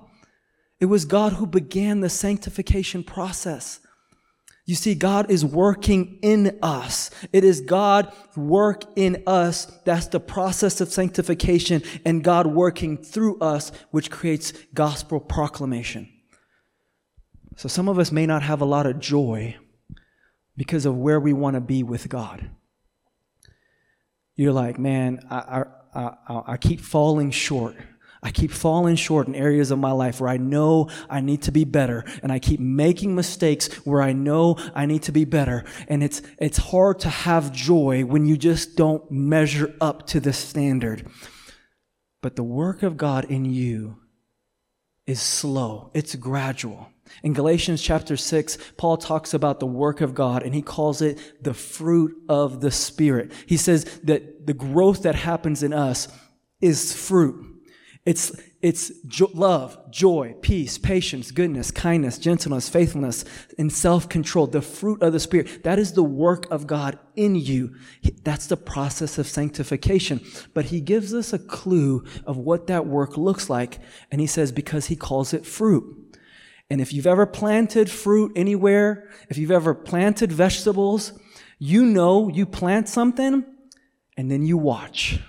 It 0.81 0.87
was 0.87 1.05
God 1.05 1.35
who 1.35 1.47
began 1.47 2.01
the 2.01 2.11
sanctification 2.11 3.03
process. 3.03 3.81
You 4.67 4.75
see, 4.75 4.95
God 4.95 5.31
is 5.31 5.45
working 5.45 6.19
in 6.23 6.59
us. 6.63 7.11
It 7.33 7.45
is 7.45 7.61
God 7.61 8.11
work 8.35 8.85
in 8.97 9.23
us. 9.27 9.67
That's 9.85 10.07
the 10.07 10.21
process 10.21 10.81
of 10.81 10.91
sanctification 10.91 11.83
and 12.05 12.25
God 12.25 12.47
working 12.47 12.97
through 12.97 13.39
us, 13.41 13.73
which 13.91 14.11
creates 14.11 14.53
gospel 14.73 15.21
proclamation. 15.21 16.09
So 17.57 17.69
some 17.69 17.89
of 17.89 17.99
us 17.99 18.11
may 18.11 18.25
not 18.25 18.43
have 18.43 18.63
a 18.63 18.65
lot 18.65 18.87
of 18.87 19.01
joy 19.01 19.57
because 20.57 20.87
of 20.87 20.97
where 20.97 21.21
we 21.21 21.35
want 21.35 21.55
to 21.55 21.61
be 21.61 21.83
with 21.83 22.09
God. 22.09 22.51
You're 24.35 24.53
like, 24.53 24.79
man, 24.79 25.21
I, 25.31 25.65
I, 25.95 26.01
I, 26.29 26.43
I 26.53 26.57
keep 26.57 26.81
falling 26.81 27.31
short. 27.31 27.77
I 28.25 28.31
keep 28.31 28.51
falling 28.51 28.97
short 28.97 29.29
in 29.29 29.35
areas 29.35 29.71
of 29.71 29.79
my 29.79 29.93
life 29.93 30.19
where 30.19 30.31
I 30.31 30.39
know 30.39 30.89
I 31.11 31.21
need 31.21 31.43
to 31.43 31.53
be 31.53 31.65
better 31.65 32.07
and 32.23 32.33
I 32.33 32.39
keep 32.39 32.59
making 32.59 33.15
mistakes 33.15 33.69
where 33.85 34.01
I 34.01 34.15
know 34.15 34.57
I 34.75 34.87
need 34.87 35.03
to 35.03 35.13
be 35.13 35.27
better. 35.27 35.65
And 35.89 36.03
it's, 36.03 36.23
it's 36.39 36.57
hard 36.57 37.01
to 37.01 37.11
have 37.11 37.53
joy 37.53 38.07
when 38.07 38.25
you 38.25 38.39
just 38.39 38.77
don't 38.77 39.09
measure 39.11 39.75
up 39.79 40.07
to 40.09 40.21
the 40.21 40.33
standard. 40.33 41.07
But 42.23 42.37
the 42.37 42.43
work 42.43 42.83
of 42.83 42.97
God 42.97 43.27
in 43.27 43.45
you 43.45 43.99
is 45.07 45.21
slow. 45.21 45.91
It's 45.93 46.15
gradual. 46.15 46.89
In 47.23 47.35
Galatians 47.35 47.83
chapter 47.83 48.17
6, 48.17 48.57
Paul 48.79 48.97
talks 48.97 49.35
about 49.35 49.61
the 49.61 49.67
work 49.67 50.01
of 50.01 50.15
God 50.15 50.43
and 50.43 50.55
he 50.55 50.63
calls 50.63 51.03
it 51.03 51.45
the 51.45 51.53
fruit 51.53 52.17
of 52.31 52.63
the 52.63 52.71
Spirit. 52.71 53.33
He 53.45 53.59
says 53.59 53.85
that 54.05 54.47
the 54.47 54.55
growth 54.55 55.03
that 55.03 55.15
happens 55.15 55.63
in 55.63 55.75
us 55.75 56.09
is 56.63 56.95
fruit. 56.95 57.54
It's, 58.07 58.39
it's 58.61 58.91
jo- 59.07 59.31
love, 59.33 59.91
joy, 59.91 60.35
peace, 60.43 60.77
patience, 60.77 61.31
goodness, 61.31 61.71
kindness, 61.71 62.19
gentleness, 62.19 62.69
faithfulness, 62.69 63.25
and 63.59 63.73
self-control, 63.73 64.49
the 64.49 64.61
fruit 64.61 65.03
of 65.03 65.15
the 65.15 65.21
Spirit. 65.21 65.63
That 65.65 65.79
is 65.79 65.95
the 65.95 66.03
work 66.03 66.47
of 66.51 66.67
God 66.67 66.99
in 67.17 67.35
you. 67.35 67.75
That's 68.23 68.47
the 68.47 68.59
process 68.59 69.17
of 69.17 69.27
sanctification. 69.27 70.21
But 70.53 70.67
he 70.67 70.83
gives 70.83 71.15
us 71.15 71.33
a 71.33 71.39
clue 71.39 72.05
of 72.27 72.37
what 72.37 72.67
that 72.67 72.87
work 72.87 73.17
looks 73.17 73.49
like. 73.49 73.79
And 74.11 74.21
he 74.21 74.27
says, 74.27 74.53
because 74.53 74.87
he 74.87 74.97
calls 74.97 75.33
it 75.33 75.47
fruit. 75.47 75.85
And 76.69 76.83
if 76.83 76.93
you've 76.93 77.07
ever 77.07 77.25
planted 77.25 77.91
fruit 77.91 78.33
anywhere, 78.37 79.09
if 79.31 79.39
you've 79.39 79.51
ever 79.51 79.75
planted 79.75 80.31
vegetables, 80.31 81.19
you 81.59 81.87
know 81.87 82.29
you 82.29 82.45
plant 82.45 82.89
something 82.89 83.45
and 84.17 84.31
then 84.31 84.45
you 84.45 84.59
watch. 84.59 85.21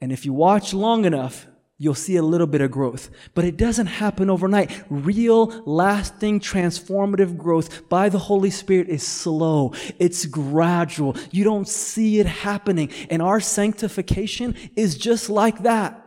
And 0.00 0.12
if 0.12 0.24
you 0.24 0.32
watch 0.32 0.74
long 0.74 1.04
enough, 1.04 1.46
you'll 1.78 1.94
see 1.94 2.16
a 2.16 2.22
little 2.22 2.46
bit 2.46 2.60
of 2.60 2.70
growth. 2.70 3.10
But 3.34 3.44
it 3.44 3.56
doesn't 3.56 3.86
happen 3.86 4.30
overnight. 4.30 4.84
Real, 4.88 5.62
lasting, 5.66 6.40
transformative 6.40 7.36
growth 7.36 7.88
by 7.88 8.08
the 8.08 8.18
Holy 8.18 8.50
Spirit 8.50 8.88
is 8.88 9.06
slow. 9.06 9.74
It's 9.98 10.24
gradual. 10.24 11.16
You 11.30 11.44
don't 11.44 11.68
see 11.68 12.18
it 12.18 12.26
happening. 12.26 12.90
And 13.10 13.20
our 13.20 13.40
sanctification 13.40 14.54
is 14.74 14.96
just 14.96 15.28
like 15.28 15.64
that. 15.64 16.02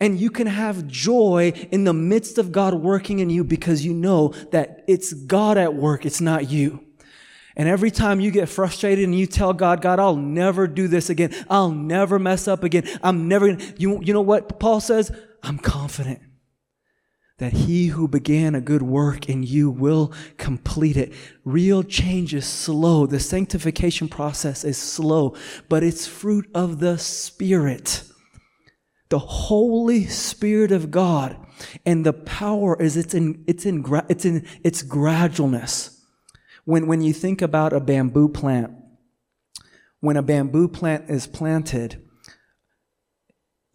And 0.00 0.20
you 0.20 0.28
can 0.28 0.46
have 0.46 0.86
joy 0.86 1.52
in 1.70 1.84
the 1.84 1.94
midst 1.94 2.36
of 2.36 2.52
God 2.52 2.74
working 2.74 3.20
in 3.20 3.30
you 3.30 3.42
because 3.44 3.84
you 3.86 3.94
know 3.94 4.28
that 4.50 4.84
it's 4.86 5.14
God 5.14 5.56
at 5.56 5.74
work. 5.74 6.04
It's 6.04 6.20
not 6.20 6.50
you. 6.50 6.84
And 7.56 7.68
every 7.68 7.90
time 7.90 8.20
you 8.20 8.30
get 8.30 8.48
frustrated 8.48 9.04
and 9.04 9.16
you 9.16 9.26
tell 9.26 9.52
God, 9.52 9.80
God, 9.80 10.00
I'll 10.00 10.16
never 10.16 10.66
do 10.66 10.88
this 10.88 11.08
again. 11.08 11.32
I'll 11.48 11.70
never 11.70 12.18
mess 12.18 12.48
up 12.48 12.64
again. 12.64 12.88
I'm 13.02 13.28
never, 13.28 13.46
going 13.46 13.74
you, 13.78 14.00
you 14.02 14.12
know 14.12 14.20
what 14.20 14.58
Paul 14.58 14.80
says? 14.80 15.14
I'm 15.42 15.58
confident 15.58 16.20
that 17.38 17.52
he 17.52 17.88
who 17.88 18.06
began 18.06 18.54
a 18.54 18.60
good 18.60 18.82
work 18.82 19.28
in 19.28 19.42
you 19.42 19.68
will 19.68 20.12
complete 20.36 20.96
it. 20.96 21.12
Real 21.44 21.82
change 21.82 22.32
is 22.32 22.46
slow. 22.46 23.06
The 23.06 23.20
sanctification 23.20 24.08
process 24.08 24.64
is 24.64 24.78
slow, 24.78 25.36
but 25.68 25.82
it's 25.82 26.06
fruit 26.06 26.48
of 26.54 26.78
the 26.78 26.96
Spirit. 26.96 28.04
The 29.08 29.18
Holy 29.18 30.06
Spirit 30.06 30.72
of 30.72 30.90
God. 30.90 31.36
And 31.84 32.06
the 32.06 32.12
power 32.12 32.80
is 32.80 32.96
it's 32.96 33.14
in, 33.14 33.44
it's 33.46 33.66
in, 33.66 33.84
it's 34.08 34.24
in 34.24 34.46
its 34.62 34.82
gradualness. 34.82 35.93
When, 36.64 36.86
when 36.86 37.02
you 37.02 37.12
think 37.12 37.42
about 37.42 37.72
a 37.72 37.80
bamboo 37.80 38.28
plant, 38.28 38.72
when 40.00 40.16
a 40.16 40.22
bamboo 40.22 40.68
plant 40.68 41.10
is 41.10 41.26
planted, 41.26 42.00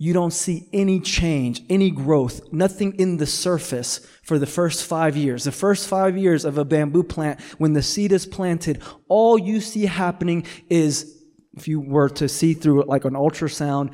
you 0.01 0.13
don't 0.13 0.31
see 0.31 0.69
any 0.71 1.01
change, 1.01 1.61
any 1.69 1.91
growth, 1.91 2.53
nothing 2.53 2.93
in 2.97 3.17
the 3.17 3.25
surface 3.25 3.99
for 4.23 4.39
the 4.39 4.45
first 4.45 4.85
five 4.85 5.17
years. 5.17 5.43
The 5.43 5.51
first 5.51 5.89
five 5.89 6.17
years 6.17 6.45
of 6.45 6.57
a 6.57 6.63
bamboo 6.63 7.03
plant, 7.03 7.41
when 7.57 7.73
the 7.73 7.83
seed 7.83 8.13
is 8.13 8.25
planted, 8.25 8.81
all 9.09 9.37
you 9.37 9.59
see 9.59 9.87
happening 9.87 10.45
is, 10.69 11.21
if 11.53 11.67
you 11.67 11.81
were 11.81 12.09
to 12.09 12.29
see 12.29 12.53
through 12.53 12.81
it 12.81 12.87
like 12.87 13.03
an 13.03 13.13
ultrasound, 13.13 13.93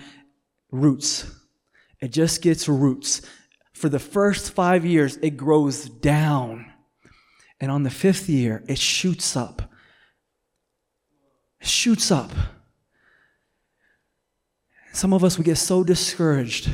roots. 0.72 1.26
It 2.02 2.10
just 2.10 2.44
gets 2.44 2.70
roots. 2.70 3.22
For 3.74 3.90
the 3.90 4.00
first 4.00 4.52
five 4.52 4.86
years, 4.86 5.18
it 5.18 5.38
grows 5.38 5.90
down. 5.90 6.72
And 7.60 7.72
on 7.72 7.84
the 7.84 7.89
fifth 7.89 8.28
year, 8.28 8.63
it 8.68 8.78
shoots 8.78 9.36
up. 9.36 9.62
It 11.62 11.68
shoots 11.68 12.12
up. 12.12 12.32
Some 14.94 15.13
of 15.13 15.24
us, 15.24 15.38
we 15.38 15.44
get 15.44 15.58
so 15.58 15.84
discouraged 15.84 16.70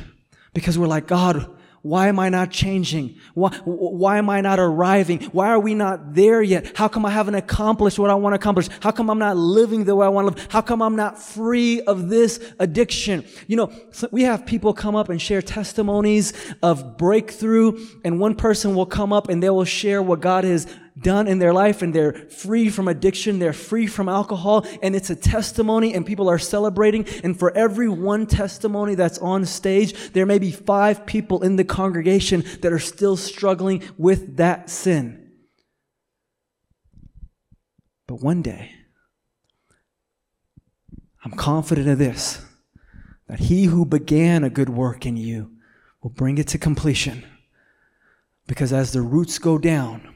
because 0.54 0.78
we're 0.78 0.88
like, 0.88 1.08
God, 1.08 1.50
why 1.84 2.10
am 2.10 2.20
I 2.20 2.30
not 2.30 2.52
changing? 2.52 3.16
Why, 3.34 3.50
why 3.66 4.20
am 4.20 4.30
I 4.30 4.42
not 4.42 4.60
arriving? 4.60 5.20
Why 5.32 5.48
are 5.48 5.60
we 5.60 5.74
not 5.74 6.14
there 6.14 6.44
yet? 6.44 6.78
How 6.78 6.88
come 6.88 7.08
I 7.08 7.10
haven't 7.10 7.34
accomplished 7.34 7.98
what 7.98 8.12
I 8.12 8.14
want 8.14 8.34
to 8.34 8.36
accomplish? 8.36 8.70
How 8.82 8.92
come 8.92 9.10
I'm 9.10 9.18
not 9.18 9.36
living 9.36 9.86
the 9.86 9.96
way 9.96 10.06
I 10.06 10.10
want 10.10 10.28
to 10.28 10.34
live? 10.36 10.52
How 10.52 10.62
come 10.62 10.84
I'm 10.84 10.96
not 10.96 11.20
free 11.20 11.82
of 11.82 12.10
this 12.10 12.40
addiction? 12.60 13.26
You 13.48 13.58
know, 13.58 13.74
we 14.12 14.22
have 14.24 14.46
people 14.46 14.74
come 14.74 14.96
up 14.96 15.10
and 15.10 15.20
share 15.20 15.42
testimonies 15.42 16.34
of 16.62 16.98
breakthrough, 16.98 17.84
and 18.04 18.20
one 18.20 18.36
person 18.36 18.76
will 18.76 18.86
come 18.86 19.12
up 19.12 19.30
and 19.30 19.42
they 19.42 19.50
will 19.50 19.66
share 19.66 20.04
what 20.04 20.20
God 20.20 20.44
has 20.44 20.68
done 21.00 21.28
in 21.28 21.40
their 21.40 21.54
life 21.54 21.82
and 21.82 21.94
they're 21.94 22.14
free 22.14 22.70
from 22.70 22.88
addiction, 22.88 23.40
they're 23.40 23.54
free 23.54 23.88
from 23.88 24.10
alcohol, 24.10 24.66
and 24.82 24.96
it's 24.96 25.10
a 25.10 25.16
testimony 25.16 25.94
and 25.94 26.06
people 26.06 26.30
are 26.30 26.40
celebrating. 26.40 27.06
And 27.24 27.38
for 27.38 27.56
every 27.56 27.90
one 27.90 28.26
testimony 28.26 28.96
that's 28.96 29.20
on 29.20 29.46
stage, 29.46 30.12
there 30.12 30.26
may 30.26 30.40
be 30.40 30.52
five 30.52 31.06
people 31.06 31.44
in 31.44 31.56
the 31.56 31.64
congregation 31.64 32.44
that 32.62 32.74
are 32.74 32.80
still 32.80 33.16
struggling 33.18 33.84
with 33.98 34.38
that 34.38 34.70
sin. 34.70 35.32
But 38.08 38.22
one 38.22 38.42
day, 38.42 38.72
I'm 41.24 41.32
confident 41.32 41.88
of 41.88 41.98
this 41.98 42.46
that 43.28 43.40
he 43.40 43.64
who 43.66 43.86
began 43.86 44.44
a 44.44 44.50
good 44.50 44.68
work 44.68 45.06
in 45.06 45.16
you 45.16 45.52
will 46.02 46.10
bring 46.10 46.38
it 46.38 46.48
to 46.50 46.58
completion. 46.58 47.24
Because 48.48 48.74
as 48.74 48.92
the 48.92 49.02
roots 49.02 49.40
go 49.40 49.58
down, 49.58 50.11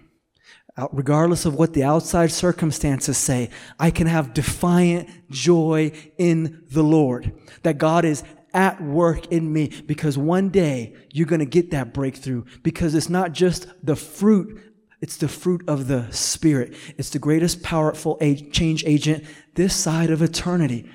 regardless 0.91 1.45
of 1.45 1.55
what 1.55 1.73
the 1.73 1.83
outside 1.83 2.31
circumstances 2.31 3.17
say, 3.17 3.49
I 3.79 3.91
can 3.91 4.07
have 4.07 4.33
defiant 4.33 5.09
joy 5.29 5.91
in 6.17 6.63
the 6.71 6.83
Lord. 6.83 7.33
That 7.63 7.77
God 7.77 8.05
is 8.05 8.23
at 8.53 8.81
work 8.81 9.27
in 9.27 9.51
me 9.51 9.71
because 9.85 10.17
one 10.17 10.49
day 10.49 10.95
you're 11.11 11.27
going 11.27 11.39
to 11.39 11.45
get 11.45 11.71
that 11.71 11.93
breakthrough 11.93 12.45
because 12.63 12.95
it's 12.95 13.09
not 13.09 13.33
just 13.33 13.67
the 13.83 13.95
fruit 13.95 14.61
it's 15.01 15.17
the 15.17 15.27
fruit 15.27 15.63
of 15.67 15.87
the 15.87 16.11
Spirit. 16.11 16.73
It's 16.97 17.11
the 17.11 17.19
greatest 17.19 17.61
powerful 17.61 18.17
change 18.51 18.83
agent 18.85 19.23
this 19.53 19.75
side 19.75 20.09
of 20.09 20.23
eternity. 20.23 20.89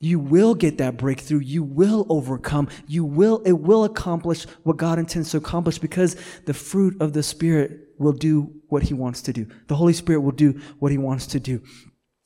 You 0.00 0.18
will 0.18 0.54
get 0.54 0.78
that 0.78 0.96
breakthrough. 0.96 1.38
You 1.38 1.62
will 1.62 2.06
overcome. 2.08 2.68
You 2.86 3.04
will, 3.04 3.42
it 3.44 3.52
will 3.52 3.84
accomplish 3.84 4.44
what 4.62 4.76
God 4.76 4.98
intends 4.98 5.30
to 5.30 5.38
accomplish 5.38 5.78
because 5.78 6.16
the 6.44 6.54
fruit 6.54 7.00
of 7.00 7.12
the 7.12 7.22
Spirit 7.22 7.88
will 7.98 8.12
do 8.12 8.52
what 8.68 8.82
He 8.82 8.94
wants 8.94 9.22
to 9.22 9.32
do. 9.32 9.46
The 9.68 9.76
Holy 9.76 9.92
Spirit 9.92 10.20
will 10.20 10.32
do 10.32 10.60
what 10.78 10.92
He 10.92 10.98
wants 10.98 11.26
to 11.28 11.40
do. 11.40 11.62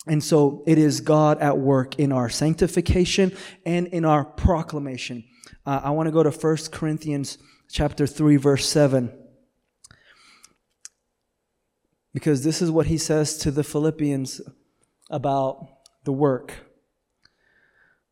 And 0.07 0.25
so 0.25 0.65
it 0.67 0.79
is 0.79 1.01
God 1.01 1.39
at 1.39 1.59
work 1.59 1.99
in 1.99 2.13
our 2.13 2.31
sanctification 2.31 3.37
and 3.67 3.87
in 3.89 4.05
our 4.05 4.25
proclamation. 4.25 5.25
Uh, 5.67 5.83
I 5.85 5.91
want 5.91 6.07
to 6.07 6.13
go 6.13 6.23
to 6.23 6.31
1 6.31 6.57
Corinthians 6.73 7.37
chapter 7.71 8.07
3 8.07 8.37
verse 8.37 8.67
7 8.67 9.13
because 12.15 12.43
this 12.43 12.63
is 12.63 12.71
what 12.71 12.87
he 12.87 12.97
says 12.97 13.37
to 13.39 13.51
the 13.51 13.63
Philippians 13.63 14.41
about 15.11 15.69
the 16.05 16.13
work. 16.13 16.55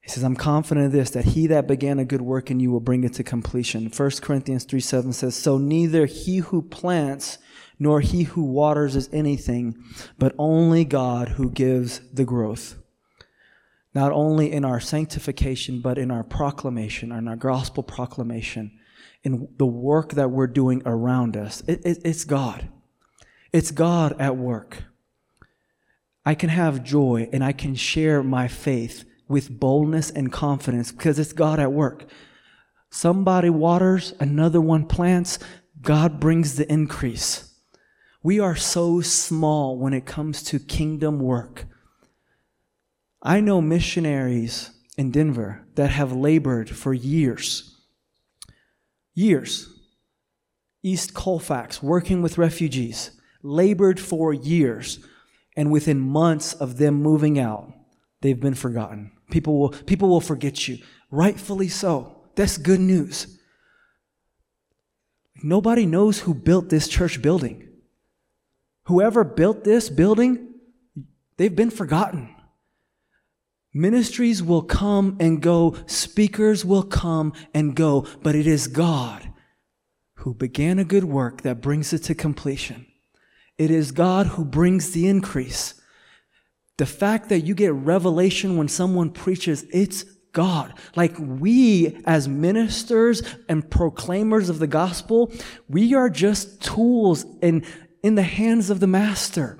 He 0.07 0.12
says, 0.12 0.23
I'm 0.23 0.37
confident 0.37 0.87
of 0.87 0.92
this, 0.92 1.11
that 1.11 1.25
he 1.25 1.49
that 1.49 1.66
began 1.66 1.99
a 1.99 2.05
good 2.05 2.23
work 2.23 2.49
in 2.49 2.61
you 2.61 2.71
will 2.71 2.79
bring 2.79 3.03
it 3.03 3.14
to 3.14 3.25
completion. 3.25 3.90
1 3.90 4.11
Corinthians 4.23 4.62
3 4.62 4.79
7 4.79 5.12
says, 5.12 5.35
So 5.35 5.59
neither 5.59 6.07
he 6.07 6.37
who 6.38 6.62
plants 6.62 7.38
nor 7.81 8.01
he 8.01 8.23
who 8.23 8.45
waters 8.45 8.95
is 8.95 9.11
anything, 9.12 9.83
but 10.16 10.33
only 10.38 10.85
God 10.85 11.31
who 11.31 11.51
gives 11.51 12.01
the 12.12 12.25
growth. 12.25 12.77
Not 13.97 14.12
only 14.12 14.53
in 14.53 14.64
our 14.64 14.79
sanctification, 14.79 15.81
but 15.81 15.99
in 15.99 16.12
our 16.12 16.23
proclamation, 16.23 17.11
in 17.11 17.27
our 17.27 17.35
gospel 17.35 17.83
proclamation, 17.83 18.79
in 19.25 19.49
the 19.57 19.66
work 19.66 20.12
that 20.12 20.31
we're 20.31 20.47
doing 20.47 20.83
around 20.87 21.37
us. 21.37 21.64
It, 21.66 21.85
it, 21.85 21.99
it's 22.05 22.25
God. 22.25 22.69
It's 23.53 23.73
God 23.73 24.14
at 24.21 24.37
work. 24.37 24.85
I 26.25 26.37
can 26.37 26.51
have 26.51 26.85
joy 26.85 27.29
and 27.33 27.42
I 27.42 27.51
can 27.51 27.75
share 27.75 28.23
my 28.23 28.47
faith 28.47 29.05
with 29.29 29.59
boldness 29.61 30.11
and 30.11 30.33
confidence 30.33 30.93
because 30.93 31.19
it's 31.19 31.33
God 31.33 31.59
at 31.59 31.73
work. 31.73 32.05
Somebody 32.91 33.51
waters, 33.51 34.15
another 34.21 34.61
one 34.61 34.87
plants, 34.87 35.39
God 35.83 36.21
brings 36.21 36.57
the 36.57 36.71
increase. 36.73 37.53
We 38.23 38.41
are 38.41 38.57
so 38.57 39.01
small 39.01 39.79
when 39.79 39.93
it 39.93 40.07
comes 40.07 40.43
to 40.45 40.59
kingdom 40.59 41.21
work. 41.21 41.67
I 43.23 43.41
know 43.41 43.61
missionaries 43.61 44.71
in 44.97 45.11
Denver 45.11 45.67
that 45.75 45.91
have 45.91 46.12
labored 46.12 46.71
for 46.71 46.95
years. 46.95 47.77
Years. 49.15 49.69
East 50.83 51.15
Colfax, 51.15 51.83
working 51.83 52.23
with 52.23 52.39
refugees, 52.39 53.11
labored 53.43 53.99
for 53.99 54.33
years. 54.33 55.01
And 55.57 55.71
within 55.71 56.01
months 56.01 56.53
of 56.53 56.79
them 56.79 56.95
moving 56.95 57.39
out, 57.39 57.73
they've 58.21 58.39
been 58.39 58.55
forgotten. 58.55 59.12
People 59.31 59.59
will, 59.59 59.69
people 59.71 60.09
will 60.09 60.21
forget 60.21 60.69
you. 60.69 60.79
Rightfully 61.11 61.69
so. 61.69 62.17
That's 62.35 62.59
good 62.59 62.81
news. 62.81 63.39
Nobody 65.43 65.87
knows 65.87 66.21
who 66.21 66.35
built 66.35 66.69
this 66.69 66.89
church 66.89 67.21
building. 67.21 67.69
Whoever 68.85 69.25
built 69.25 69.65
this 69.65 69.89
building, 69.89 70.55
they've 71.37 71.55
been 71.55 71.71
forgotten. 71.71 72.35
Ministries 73.75 74.43
will 74.43 74.62
come 74.62 75.17
and 75.21 75.43
go, 75.43 75.77
speakers 75.87 76.65
will 76.65 76.83
come 76.83 77.35
and 77.53 77.77
go, 77.77 78.07
but 78.23 78.35
it 78.35 78.47
is 78.47 78.69
God 78.69 79.31
who 80.15 80.33
began 80.33 80.79
a 80.79 80.85
good 80.85 81.05
work 81.05 81.43
that 81.43 81.61
brings 81.61 81.93
it 81.93 81.99
to 82.05 82.15
completion. 82.15 82.87
It 83.59 83.71
is 83.71 83.93
God 83.93 84.29
who 84.29 84.45
brings 84.45 84.93
the 84.93 85.07
increase. 85.07 85.75
The 86.79 86.87
fact 86.87 87.31
that 87.31 87.41
you 87.41 87.55
get 87.55 87.73
revelation 87.73 88.57
when 88.57 88.69
someone 88.69 89.11
preaches, 89.11 89.65
it's 89.73 90.05
God. 90.33 90.75
Like 90.95 91.15
we 91.19 91.99
as 92.05 92.29
ministers 92.29 93.23
and 93.49 93.69
proclaimers 93.71 94.51
of 94.51 94.59
the 94.59 94.67
gospel, 94.67 95.33
we 95.69 95.95
are 95.95 96.11
just 96.11 96.61
tools 96.61 97.25
in, 97.41 97.65
in 98.03 98.17
the 98.17 98.23
hands 98.23 98.69
of 98.69 98.81
the 98.81 98.87
master. 98.87 99.59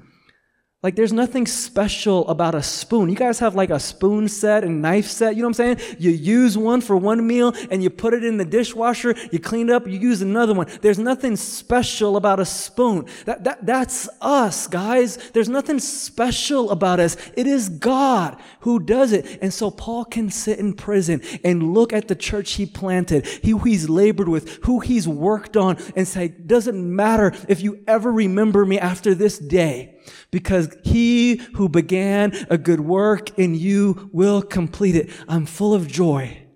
Like 0.87 0.95
there's 0.95 1.13
nothing 1.13 1.47
special 1.49 2.29
about 2.29 2.55
a 2.55 2.63
spoon. 2.63 3.09
You 3.09 3.17
guys 3.17 3.41
have 3.41 3.57
like 3.57 3.71
a 3.71 3.81
spoon 3.81 4.29
set 4.29 4.63
and 4.63 4.81
knife 4.81 5.09
set, 5.09 5.35
you 5.35 5.43
know 5.43 5.49
what 5.49 5.59
I'm 5.59 5.77
saying? 5.79 5.97
You 5.99 6.13
use 6.13 6.57
one 6.57 6.81
for 6.81 6.97
one 6.97 7.27
meal 7.27 7.55
and 7.73 7.83
you 7.83 7.91
put 7.91 8.15
it 8.15 8.23
in 8.23 8.37
the 8.37 8.45
dishwasher, 8.45 9.17
you 9.33 9.41
clean 9.41 9.69
it 9.69 9.73
up, 9.73 9.89
you 9.89 9.99
use 9.99 10.23
another 10.23 10.55
one. 10.55 10.69
There's 10.83 11.01
nothing 11.01 11.35
special 11.35 12.17
about 12.17 12.39
a 12.39 12.45
spoon. 12.45 13.07
That, 13.25 13.43
that, 13.43 13.67
that's 13.67 14.09
us, 14.21 14.69
guys. 14.69 15.17
There's 15.33 15.49
nothing 15.49 15.81
special 15.81 16.71
about 16.71 17.01
us. 17.01 17.17
It 17.37 17.49
is 17.49 17.69
God 17.69 18.41
who 18.61 18.79
does 18.79 19.11
it. 19.11 19.41
And 19.43 19.53
so 19.53 19.73
Paul 19.73 20.05
can 20.05 20.31
sit 20.31 20.61
in 20.61 20.73
prison 20.73 21.21
and 21.43 21.75
look 21.75 21.93
at 21.93 22.07
the 22.07 22.15
church 22.15 22.53
he 22.53 22.65
planted, 22.65 23.27
who 23.27 23.59
he's 23.59 23.89
labored 23.89 24.29
with, 24.29 24.63
who 24.63 24.79
he's 24.79 25.09
worked 25.09 25.57
on 25.57 25.79
and 25.97 26.07
say, 26.07 26.29
doesn't 26.29 26.79
matter 26.79 27.33
if 27.49 27.61
you 27.61 27.83
ever 27.89 28.13
remember 28.13 28.65
me 28.65 28.79
after 28.79 29.17
this 29.17 29.37
day 29.37 29.96
because 30.31 30.77
he 30.85 31.37
who 31.55 31.69
began 31.69 32.33
a 32.51 32.59
good 32.59 32.81
work 32.81 33.39
in 33.39 33.55
you 33.55 34.11
will 34.13 34.43
complete 34.43 34.97
it. 34.97 35.11
I'm 35.29 35.47
full 35.47 35.75
of 35.75 35.89
joy 35.89 36.47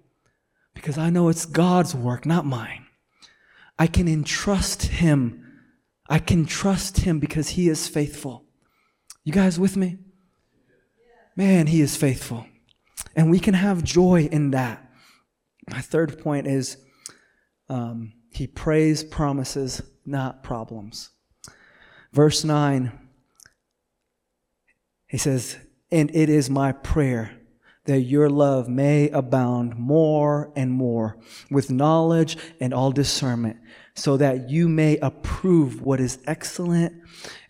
because 0.74 0.98
I 0.98 1.10
know 1.10 1.28
it's 1.28 1.46
God's 1.46 1.94
work, 1.94 2.24
not 2.24 2.46
mine. 2.46 2.86
I 3.78 3.86
can 3.86 4.08
entrust 4.08 4.82
him. 4.82 5.46
I 6.08 6.18
can 6.18 6.44
trust 6.44 6.98
him 6.98 7.18
because 7.18 7.50
he 7.50 7.68
is 7.68 7.88
faithful. 7.88 8.44
You 9.24 9.32
guys 9.32 9.58
with 9.58 9.76
me? 9.76 9.98
Man, 11.36 11.66
he 11.66 11.80
is 11.80 11.96
faithful. 11.96 12.46
And 13.16 13.30
we 13.30 13.38
can 13.38 13.54
have 13.54 13.82
joy 13.84 14.28
in 14.30 14.50
that. 14.50 14.90
My 15.70 15.80
third 15.80 16.18
point 16.18 16.46
is 16.46 16.76
um, 17.68 18.12
he 18.30 18.46
prays 18.46 19.04
promises, 19.04 19.82
not 20.04 20.42
problems. 20.42 21.10
Verse 22.12 22.44
9 22.44 22.99
he 25.10 25.18
says, 25.18 25.58
And 25.90 26.14
it 26.14 26.28
is 26.28 26.48
my 26.48 26.70
prayer 26.70 27.36
that 27.86 28.02
your 28.02 28.30
love 28.30 28.68
may 28.68 29.08
abound 29.08 29.74
more 29.76 30.52
and 30.54 30.70
more 30.70 31.18
with 31.50 31.70
knowledge 31.70 32.36
and 32.60 32.72
all 32.72 32.92
discernment, 32.92 33.56
so 33.96 34.16
that 34.16 34.48
you 34.48 34.68
may 34.68 34.96
approve 34.98 35.82
what 35.82 35.98
is 35.98 36.18
excellent, 36.28 36.94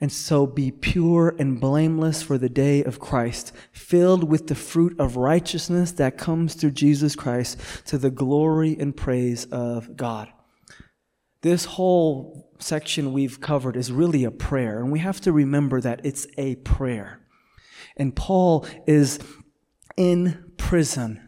and 0.00 0.10
so 0.10 0.46
be 0.46 0.70
pure 0.70 1.34
and 1.38 1.60
blameless 1.60 2.22
for 2.22 2.38
the 2.38 2.48
day 2.48 2.82
of 2.84 2.98
Christ, 2.98 3.52
filled 3.72 4.24
with 4.24 4.46
the 4.46 4.54
fruit 4.54 4.98
of 4.98 5.16
righteousness 5.16 5.92
that 5.92 6.16
comes 6.16 6.54
through 6.54 6.70
Jesus 6.70 7.14
Christ 7.14 7.58
to 7.86 7.98
the 7.98 8.10
glory 8.10 8.74
and 8.80 8.96
praise 8.96 9.44
of 9.46 9.96
God. 9.96 10.28
This 11.42 11.66
whole 11.66 12.50
section 12.58 13.12
we've 13.12 13.40
covered 13.40 13.76
is 13.76 13.92
really 13.92 14.24
a 14.24 14.30
prayer, 14.30 14.78
and 14.78 14.90
we 14.90 15.00
have 15.00 15.20
to 15.22 15.32
remember 15.32 15.82
that 15.82 16.00
it's 16.04 16.26
a 16.38 16.54
prayer. 16.56 17.20
And 18.00 18.16
Paul 18.16 18.66
is 18.86 19.18
in 19.94 20.52
prison. 20.56 21.20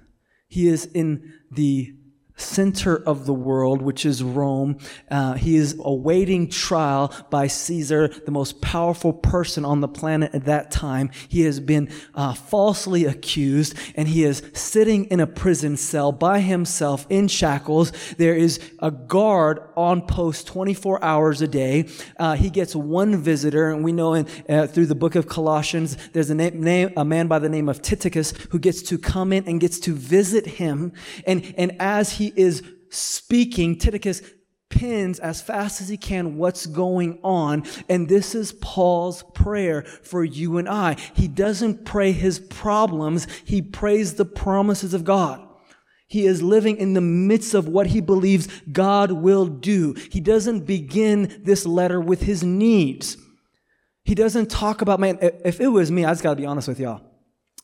He 0.49 0.69
is 0.69 0.87
in 0.87 1.35
the 1.51 1.95
center 2.43 2.97
of 2.97 3.27
the 3.27 3.33
world, 3.33 3.81
which 3.81 4.05
is 4.05 4.23
Rome. 4.23 4.79
Uh, 5.11 5.35
he 5.35 5.57
is 5.57 5.77
awaiting 5.79 6.49
trial 6.49 7.15
by 7.31 7.47
Caesar, 7.47 8.09
the 8.09 8.31
most 8.31 8.61
powerful 8.61 9.13
person 9.13 9.65
on 9.65 9.81
the 9.81 9.89
planet 9.89 10.35
at 10.35 10.45
that 10.47 10.71
time. 10.71 11.11
He 11.29 11.43
has 11.43 11.61
been 11.61 11.91
uh, 12.15 12.35
falsely 12.35 13.05
accused, 13.05 13.75
and 13.97 14.09
he 14.09 14.25
is 14.25 14.43
sitting 14.55 15.05
in 15.07 15.21
a 15.21 15.27
prison 15.27 15.77
cell 15.77 16.13
by 16.13 16.41
himself 16.41 17.07
in 17.09 17.29
shackles. 17.29 17.93
There 18.19 18.35
is 18.35 18.61
a 18.81 18.91
guard 18.91 19.61
on 19.77 20.03
post 20.03 20.47
24 20.49 21.03
hours 21.03 21.41
a 21.43 21.49
day. 21.49 21.89
Uh, 22.19 22.35
he 22.35 22.51
gets 22.51 22.75
one 22.75 23.17
visitor, 23.17 23.71
and 23.71 23.85
we 23.85 23.93
know 23.93 24.15
in, 24.15 24.27
uh, 24.49 24.67
through 24.67 24.87
the 24.87 24.95
book 24.95 25.15
of 25.15 25.27
Colossians, 25.29 25.97
there's 26.13 26.31
a, 26.31 26.35
name, 26.35 26.93
a 26.97 27.05
man 27.05 27.29
by 27.29 27.39
the 27.39 27.49
name 27.49 27.69
of 27.69 27.83
Tychicus 27.83 28.33
who 28.51 28.59
gets 28.59 28.83
to 28.83 28.99
come 28.99 29.33
in 29.33 29.45
and 29.47 29.61
gets 29.61 29.79
to 29.81 29.95
visit 29.95 30.47
him. 30.47 30.93
And, 31.27 31.55
and 31.57 31.77
as 31.81 32.13
he 32.13 32.32
is 32.37 32.63
speaking, 32.91 33.79
Tychicus 33.79 34.23
pins 34.69 35.19
as 35.21 35.41
fast 35.43 35.81
as 35.81 35.89
he 35.89 35.97
can 35.97 36.37
what's 36.37 36.67
going 36.67 37.19
on. 37.23 37.65
And 37.89 38.09
this 38.09 38.35
is 38.35 38.53
Paul's 38.53 39.23
prayer 39.35 39.83
for 39.83 40.25
you 40.25 40.59
and 40.59 40.69
I. 40.69 40.97
He 41.15 41.29
doesn't 41.29 41.85
pray 41.85 42.13
his 42.13 42.39
problems. 42.39 43.27
He 43.45 43.63
prays 43.63 44.15
the 44.15 44.25
promises 44.25 44.95
of 44.95 45.05
God. 45.05 45.47
He 46.09 46.27
is 46.27 46.43
living 46.43 46.77
in 46.77 46.93
the 46.93 47.01
midst 47.01 47.55
of 47.55 47.69
what 47.69 47.87
he 47.87 48.01
believes 48.01 48.49
God 48.71 49.13
will 49.13 49.47
do. 49.47 49.95
He 50.11 50.21
doesn't 50.21 50.67
begin 50.67 51.41
this 51.45 51.65
letter 51.65 52.01
with 52.01 52.23
his 52.23 52.43
needs. 52.43 53.17
He 54.05 54.15
doesn't 54.15 54.51
talk 54.51 54.83
about, 54.83 55.01
man, 55.01 55.19
if 55.21 55.61
it 55.61 55.69
was 55.69 55.91
me, 55.91 56.05
I 56.05 56.11
just 56.11 56.23
gotta 56.23 56.37
be 56.37 56.45
honest 56.45 56.69
with 56.69 56.81
y'all. 56.81 57.12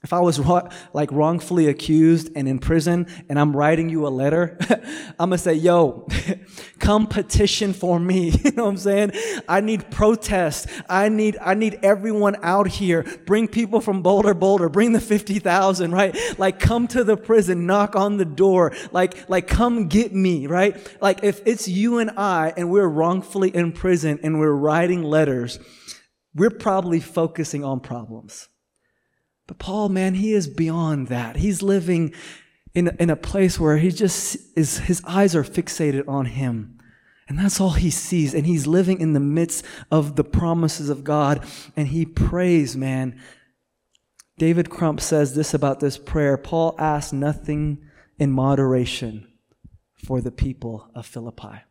If 0.03 0.13
I 0.13 0.21
was 0.21 0.39
like 0.93 1.11
wrongfully 1.11 1.67
accused 1.67 2.31
and 2.37 2.49
in 2.49 2.59
prison 2.61 3.07
and 3.29 3.39
I'm 3.39 3.57
writing 3.57 3.89
you 3.89 4.07
a 4.07 4.09
letter, 4.09 4.57
I'm 5.19 5.31
gonna 5.31 5.39
say, 5.39 5.55
yo, 5.55 6.07
come 6.79 7.07
petition 7.07 7.73
for 7.73 7.99
me. 7.99 8.31
you 8.31 8.53
know 8.53 8.65
what 8.65 8.71
I'm 8.71 8.77
saying? 8.77 9.13
I 9.49 9.61
need 9.61 9.91
protest. 9.91 10.69
I 10.89 11.09
need, 11.09 11.37
I 11.41 11.55
need 11.55 11.81
everyone 11.83 12.37
out 12.43 12.69
here. 12.69 13.05
Bring 13.27 13.49
people 13.49 13.81
from 13.81 14.03
Bolder, 14.03 14.35
Boulder. 14.35 14.69
Bring 14.69 14.93
the 14.93 15.01
50,000, 15.01 15.91
right? 15.91 16.17
Like 16.39 16.61
come 16.61 16.87
to 16.89 17.03
the 17.03 17.17
prison, 17.17 17.67
knock 17.67 17.97
on 17.97 18.19
the 18.19 18.25
door. 18.25 18.73
Like, 18.93 19.29
like 19.29 19.49
come 19.49 19.89
get 19.89 20.15
me, 20.15 20.47
right? 20.47 20.77
Like 21.03 21.25
if 21.25 21.43
it's 21.45 21.67
you 21.67 21.99
and 21.99 22.13
I 22.17 22.53
and 22.57 22.71
we're 22.71 22.89
wrongfully 22.89 23.55
in 23.55 23.73
prison 23.73 24.21
and 24.23 24.39
we're 24.39 24.53
writing 24.53 25.03
letters, 25.03 25.59
we're 26.35 26.51
probably 26.51 27.01
focusing 27.01 27.65
on 27.65 27.81
problems. 27.81 28.49
But 29.49 29.59
Paul, 29.59 29.89
man, 29.89 30.15
he 30.15 30.33
is 30.33 30.47
beyond 30.47 31.09
that. 31.09 31.37
He's 31.37 31.63
living 31.63 32.15
in, 32.75 32.95
in 33.01 33.11
a 33.11 33.17
place 33.17 33.59
where 33.59 33.79
he 33.79 33.91
just 33.91 34.37
is, 34.57 34.79
his 34.79 35.03
eyes 35.05 35.35
are 35.35 35.43
fixated 35.43 36.07
on 36.07 36.27
him. 36.27 36.79
And 37.29 37.39
that's 37.39 37.61
all 37.61 37.73
he 37.73 37.91
sees. 37.91 38.35
And 38.35 38.47
he's 38.47 38.67
living 38.67 39.01
in 39.01 39.15
the 39.15 39.21
midst 39.21 39.65
of 39.91 40.17
the 40.17 40.25
promises 40.25 40.89
of 40.91 41.03
God. 41.03 41.45
And 41.77 41.89
he 41.89 42.07
prays, 42.07 42.77
man. 42.77 43.21
David 44.39 44.71
Crump 44.71 45.01
says 45.01 45.35
this 45.35 45.53
about 45.53 45.81
this 45.81 45.99
prayer 45.99 46.37
Paul 46.37 46.75
asked 46.79 47.13
nothing 47.13 47.85
in 48.19 48.31
moderation 48.31 49.27
for 50.05 50.21
the 50.21 50.31
people 50.31 50.91
of 50.95 51.07
Philippi. 51.07 51.63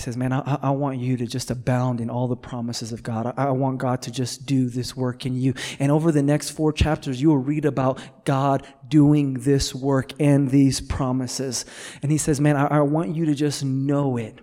He 0.00 0.04
says, 0.04 0.16
Man, 0.16 0.32
I, 0.32 0.58
I, 0.62 0.70
want 0.70 0.98
you 0.98 1.18
to 1.18 1.26
just 1.26 1.50
abound 1.50 2.00
in 2.00 2.08
all 2.08 2.26
the 2.26 2.34
promises 2.34 2.90
of 2.90 3.02
God. 3.02 3.34
I, 3.36 3.48
I 3.48 3.50
want 3.50 3.76
God 3.76 4.00
to 4.02 4.10
just 4.10 4.46
do 4.46 4.70
this 4.70 4.96
work 4.96 5.26
in 5.26 5.36
you. 5.36 5.52
And 5.78 5.92
over 5.92 6.10
the 6.10 6.22
next 6.22 6.50
four 6.50 6.72
chapters, 6.72 7.20
you 7.20 7.28
will 7.28 7.36
read 7.36 7.66
about 7.66 8.00
God 8.24 8.66
doing 8.88 9.34
this 9.34 9.74
work 9.74 10.12
and 10.18 10.50
these 10.50 10.80
promises. 10.80 11.66
And 12.00 12.10
he 12.10 12.16
says, 12.16 12.40
Man, 12.40 12.56
I, 12.56 12.78
I 12.78 12.80
want 12.80 13.14
you 13.14 13.26
to 13.26 13.34
just 13.34 13.62
know 13.62 14.16
it. 14.16 14.38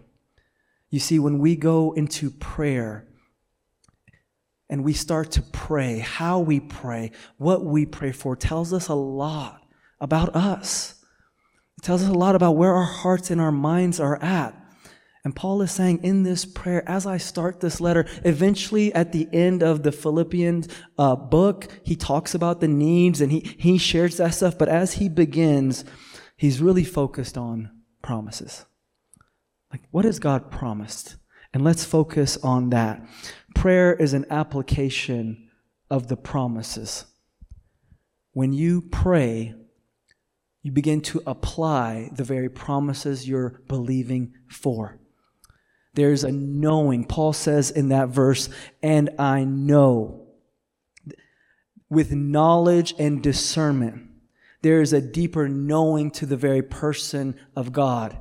You 0.92 1.00
see, 1.00 1.18
when 1.18 1.40
we 1.40 1.56
go 1.56 1.92
into 1.94 2.30
prayer, 2.30 3.08
and 4.70 4.84
we 4.84 4.94
start 4.94 5.32
to 5.32 5.42
pray, 5.42 5.98
how 5.98 6.40
we 6.40 6.60
pray, 6.60 7.14
what 7.38 7.66
we 7.66 7.88
pray 7.88 8.12
for 8.12 8.36
tells 8.36 8.74
us 8.74 8.90
a 8.90 8.94
lot 8.94 9.64
about 10.00 10.36
us. 10.36 11.04
It 11.80 11.84
tells 11.84 12.04
us 12.04 12.10
a 12.10 12.14
lot 12.14 12.36
about 12.36 12.58
where 12.58 12.74
our 12.76 12.84
hearts 12.84 13.32
and 13.32 13.42
our 13.42 13.52
minds 13.52 14.00
are 14.00 14.22
at. 14.22 14.67
And 15.28 15.36
Paul 15.36 15.62
is 15.62 15.74
saying 15.74 16.00
in 16.04 16.24
this 16.24 16.46
prayer, 16.46 16.90
as 16.90 17.06
I 17.06 17.18
start 17.18 17.60
this 17.60 17.82
letter, 17.82 18.06
eventually 18.24 18.94
at 18.94 19.12
the 19.12 19.28
end 19.34 19.62
of 19.62 19.84
the 19.84 19.92
Philippians 19.92 20.70
uh, 20.98 21.18
book, 21.18 21.68
he 21.84 21.98
talks 21.98 22.34
about 22.34 22.62
the 22.62 22.70
needs 22.70 23.20
and 23.20 23.30
he, 23.30 23.42
he 23.58 23.78
shares 23.78 24.16
that 24.16 24.36
stuff. 24.36 24.58
But 24.58 24.70
as 24.70 24.94
he 24.94 25.10
begins, 25.10 25.84
he's 26.38 26.62
really 26.62 26.86
focused 26.86 27.38
on 27.38 27.72
promises. 28.02 28.66
Like, 29.70 29.82
what 29.92 30.06
has 30.06 30.18
God 30.18 30.50
promised? 30.50 31.18
And 31.54 31.62
let's 31.62 31.84
focus 31.84 32.38
on 32.38 32.70
that. 32.70 33.06
Prayer 33.54 33.94
is 33.94 34.14
an 34.14 34.28
application 34.30 35.50
of 35.90 36.08
the 36.08 36.16
promises. 36.16 37.04
When 38.32 38.54
you 38.54 38.82
pray, 38.82 39.56
you 40.62 40.72
begin 40.72 41.02
to 41.02 41.22
apply 41.28 42.12
the 42.14 42.24
very 42.24 42.48
promises 42.48 43.28
you're 43.28 43.62
believing 43.68 44.32
for. 44.48 45.02
There's 45.98 46.24
a 46.24 46.32
knowing. 46.32 47.06
Paul 47.06 47.34
says 47.34 47.72
in 47.72 47.90
that 47.90 48.10
verse, 48.10 48.50
and 48.84 49.10
I 49.18 49.46
know. 49.46 50.28
With 51.90 52.12
knowledge 52.12 52.94
and 53.00 53.24
discernment, 53.24 54.08
there 54.62 54.80
is 54.80 54.94
a 54.94 55.02
deeper 55.02 55.50
knowing 55.50 56.12
to 56.12 56.28
the 56.28 56.38
very 56.38 56.62
person 56.62 57.36
of 57.56 57.74
God. 57.74 58.16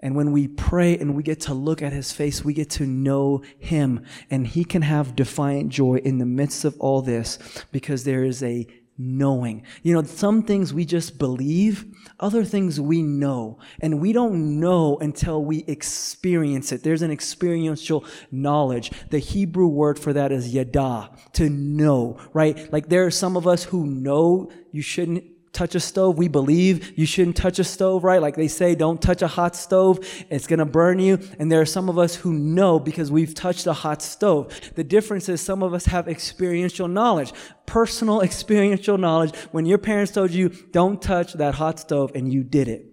And 0.00 0.16
when 0.16 0.32
we 0.32 0.48
pray 0.48 0.96
and 0.96 1.14
we 1.14 1.22
get 1.22 1.40
to 1.42 1.52
look 1.52 1.82
at 1.82 1.92
his 1.92 2.10
face, 2.10 2.42
we 2.42 2.54
get 2.54 2.70
to 2.70 2.86
know 2.86 3.42
him. 3.58 4.02
And 4.30 4.46
he 4.46 4.64
can 4.64 4.80
have 4.80 5.14
defiant 5.14 5.68
joy 5.68 5.96
in 5.96 6.16
the 6.16 6.24
midst 6.24 6.64
of 6.64 6.74
all 6.80 7.02
this 7.02 7.38
because 7.70 8.04
there 8.04 8.24
is 8.24 8.42
a 8.42 8.66
knowing. 8.96 9.64
You 9.82 9.94
know, 9.94 10.02
some 10.02 10.42
things 10.42 10.72
we 10.72 10.84
just 10.84 11.18
believe, 11.18 11.84
other 12.20 12.44
things 12.44 12.80
we 12.80 13.02
know. 13.02 13.58
And 13.80 14.00
we 14.00 14.12
don't 14.12 14.60
know 14.60 14.98
until 14.98 15.44
we 15.44 15.64
experience 15.66 16.72
it. 16.72 16.82
There's 16.82 17.02
an 17.02 17.10
experiential 17.10 18.04
knowledge. 18.30 18.92
The 19.10 19.18
Hebrew 19.18 19.66
word 19.66 19.98
for 19.98 20.12
that 20.12 20.32
is 20.32 20.54
yada, 20.54 21.10
to 21.34 21.50
know, 21.50 22.18
right? 22.32 22.72
Like 22.72 22.88
there 22.88 23.04
are 23.04 23.10
some 23.10 23.36
of 23.36 23.46
us 23.46 23.64
who 23.64 23.86
know 23.86 24.50
you 24.70 24.82
shouldn't 24.82 25.24
touch 25.54 25.74
a 25.74 25.80
stove. 25.80 26.18
We 26.18 26.28
believe 26.28 26.98
you 26.98 27.06
shouldn't 27.06 27.36
touch 27.36 27.58
a 27.58 27.64
stove, 27.64 28.04
right? 28.04 28.20
Like 28.20 28.36
they 28.36 28.48
say, 28.48 28.74
don't 28.74 29.00
touch 29.00 29.22
a 29.22 29.28
hot 29.28 29.56
stove. 29.56 30.00
It's 30.28 30.46
going 30.46 30.58
to 30.58 30.64
burn 30.64 30.98
you. 30.98 31.18
And 31.38 31.50
there 31.50 31.60
are 31.60 31.66
some 31.66 31.88
of 31.88 31.98
us 31.98 32.16
who 32.16 32.32
know 32.32 32.78
because 32.78 33.10
we've 33.10 33.34
touched 33.34 33.66
a 33.66 33.72
hot 33.72 34.02
stove. 34.02 34.52
The 34.74 34.84
difference 34.84 35.28
is 35.28 35.40
some 35.40 35.62
of 35.62 35.72
us 35.72 35.86
have 35.86 36.08
experiential 36.08 36.88
knowledge, 36.88 37.32
personal 37.66 38.20
experiential 38.20 38.98
knowledge. 38.98 39.34
When 39.52 39.66
your 39.66 39.78
parents 39.78 40.12
told 40.12 40.32
you, 40.32 40.48
don't 40.48 41.00
touch 41.00 41.34
that 41.34 41.54
hot 41.54 41.78
stove 41.78 42.12
and 42.14 42.32
you 42.32 42.42
did 42.42 42.68
it. 42.68 42.86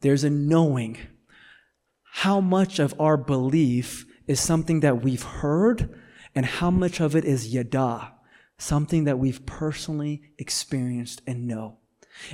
There's 0.00 0.24
a 0.24 0.30
knowing. 0.30 0.98
How 2.12 2.40
much 2.40 2.78
of 2.78 2.98
our 3.00 3.16
belief 3.16 4.06
is 4.26 4.40
something 4.40 4.80
that 4.80 5.02
we've 5.02 5.22
heard 5.22 5.94
and 6.34 6.44
how 6.44 6.70
much 6.70 7.00
of 7.00 7.14
it 7.14 7.24
is 7.24 7.54
yada? 7.54 8.15
Something 8.58 9.04
that 9.04 9.18
we've 9.18 9.44
personally 9.46 10.22
experienced 10.38 11.22
and 11.26 11.46
know. 11.46 11.78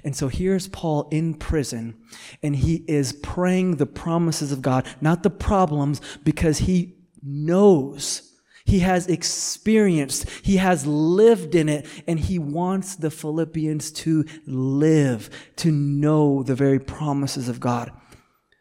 And 0.04 0.14
so 0.14 0.28
here's 0.28 0.68
Paul 0.68 1.08
in 1.10 1.34
prison, 1.34 1.96
and 2.42 2.54
he 2.54 2.84
is 2.86 3.12
praying 3.12 3.76
the 3.76 3.86
promises 3.86 4.52
of 4.52 4.62
God, 4.62 4.86
not 5.00 5.22
the 5.22 5.30
problems, 5.30 6.00
because 6.22 6.58
he 6.58 6.96
knows. 7.22 8.28
He 8.64 8.78
has 8.80 9.08
experienced, 9.08 10.30
he 10.42 10.58
has 10.58 10.86
lived 10.86 11.56
in 11.56 11.68
it, 11.68 11.86
and 12.06 12.20
he 12.20 12.38
wants 12.38 12.94
the 12.94 13.10
Philippians 13.10 13.90
to 13.90 14.24
live, 14.46 15.30
to 15.56 15.72
know 15.72 16.44
the 16.44 16.54
very 16.54 16.78
promises 16.78 17.48
of 17.48 17.58
God. 17.58 17.90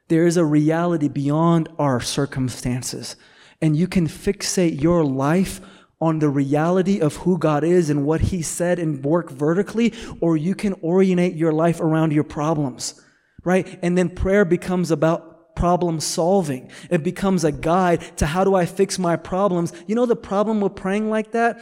There 0.07 0.25
is 0.25 0.37
a 0.37 0.45
reality 0.45 1.07
beyond 1.07 1.69
our 1.77 2.01
circumstances, 2.01 3.15
and 3.61 3.75
you 3.75 3.87
can 3.87 4.07
fixate 4.07 4.81
your 4.81 5.05
life 5.05 5.61
on 6.01 6.19
the 6.19 6.29
reality 6.29 6.99
of 6.99 7.17
who 7.17 7.37
God 7.37 7.63
is 7.63 7.89
and 7.89 8.05
what 8.05 8.21
He 8.21 8.41
said 8.41 8.79
and 8.79 9.03
work 9.05 9.29
vertically, 9.29 9.93
or 10.19 10.35
you 10.35 10.55
can 10.55 10.73
orientate 10.83 11.35
your 11.35 11.53
life 11.53 11.79
around 11.79 12.11
your 12.11 12.23
problems, 12.23 12.99
right? 13.43 13.79
And 13.81 13.97
then 13.97 14.09
prayer 14.09 14.43
becomes 14.43 14.89
about 14.89 15.55
problem 15.55 15.99
solving. 15.99 16.69
It 16.89 17.03
becomes 17.03 17.43
a 17.43 17.51
guide 17.51 18.17
to 18.17 18.25
how 18.25 18.43
do 18.43 18.55
I 18.55 18.65
fix 18.65 18.97
my 18.97 19.15
problems. 19.15 19.71
You 19.85 19.95
know, 19.95 20.05
the 20.05 20.15
problem 20.15 20.59
with 20.59 20.75
praying 20.75 21.09
like 21.09 21.31
that 21.31 21.61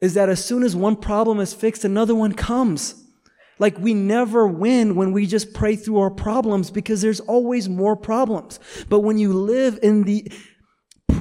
is 0.00 0.14
that 0.14 0.28
as 0.28 0.44
soon 0.44 0.62
as 0.64 0.74
one 0.74 0.96
problem 0.96 1.38
is 1.38 1.54
fixed, 1.54 1.84
another 1.84 2.14
one 2.14 2.32
comes. 2.32 3.00
Like 3.58 3.78
we 3.78 3.94
never 3.94 4.46
win 4.46 4.96
when 4.96 5.12
we 5.12 5.26
just 5.26 5.54
pray 5.54 5.76
through 5.76 5.98
our 5.98 6.10
problems 6.10 6.70
because 6.70 7.02
there's 7.02 7.20
always 7.20 7.68
more 7.68 7.96
problems. 7.96 8.58
But 8.88 9.00
when 9.00 9.16
you 9.16 9.32
live 9.32 9.78
in 9.82 10.02
the 10.02 10.30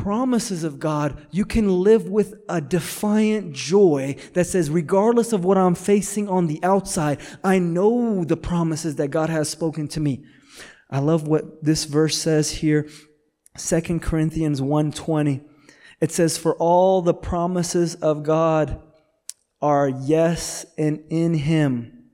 promises 0.03 0.65
of 0.65 0.79
God, 0.79 1.25
you 1.31 1.45
can 1.45 1.81
live 1.81 2.09
with 2.09 2.33
a 2.49 2.59
defiant 2.59 3.53
joy 3.53 4.17
that 4.33 4.45
says, 4.45 4.69
regardless 4.69 5.31
of 5.31 5.45
what 5.45 5.57
I'm 5.57 5.75
facing 5.75 6.27
on 6.27 6.47
the 6.47 6.59
outside, 6.61 7.19
I 7.41 7.57
know 7.59 8.25
the 8.25 8.35
promises 8.35 8.97
that 8.97 9.07
God 9.11 9.29
has 9.29 9.47
spoken 9.47 9.87
to 9.87 10.01
me. 10.01 10.25
I 10.89 10.99
love 10.99 11.25
what 11.25 11.63
this 11.63 11.85
verse 11.85 12.17
says 12.17 12.51
here, 12.51 12.89
2 13.57 14.01
Corinthians 14.01 14.59
1:20. 14.59 15.41
It 16.01 16.11
says, 16.11 16.37
For 16.37 16.55
all 16.55 17.01
the 17.01 17.13
promises 17.13 17.95
of 17.95 18.23
God 18.23 18.81
are 19.61 19.87
yes 19.87 20.65
and 20.77 21.01
in 21.09 21.33
him. 21.33 22.09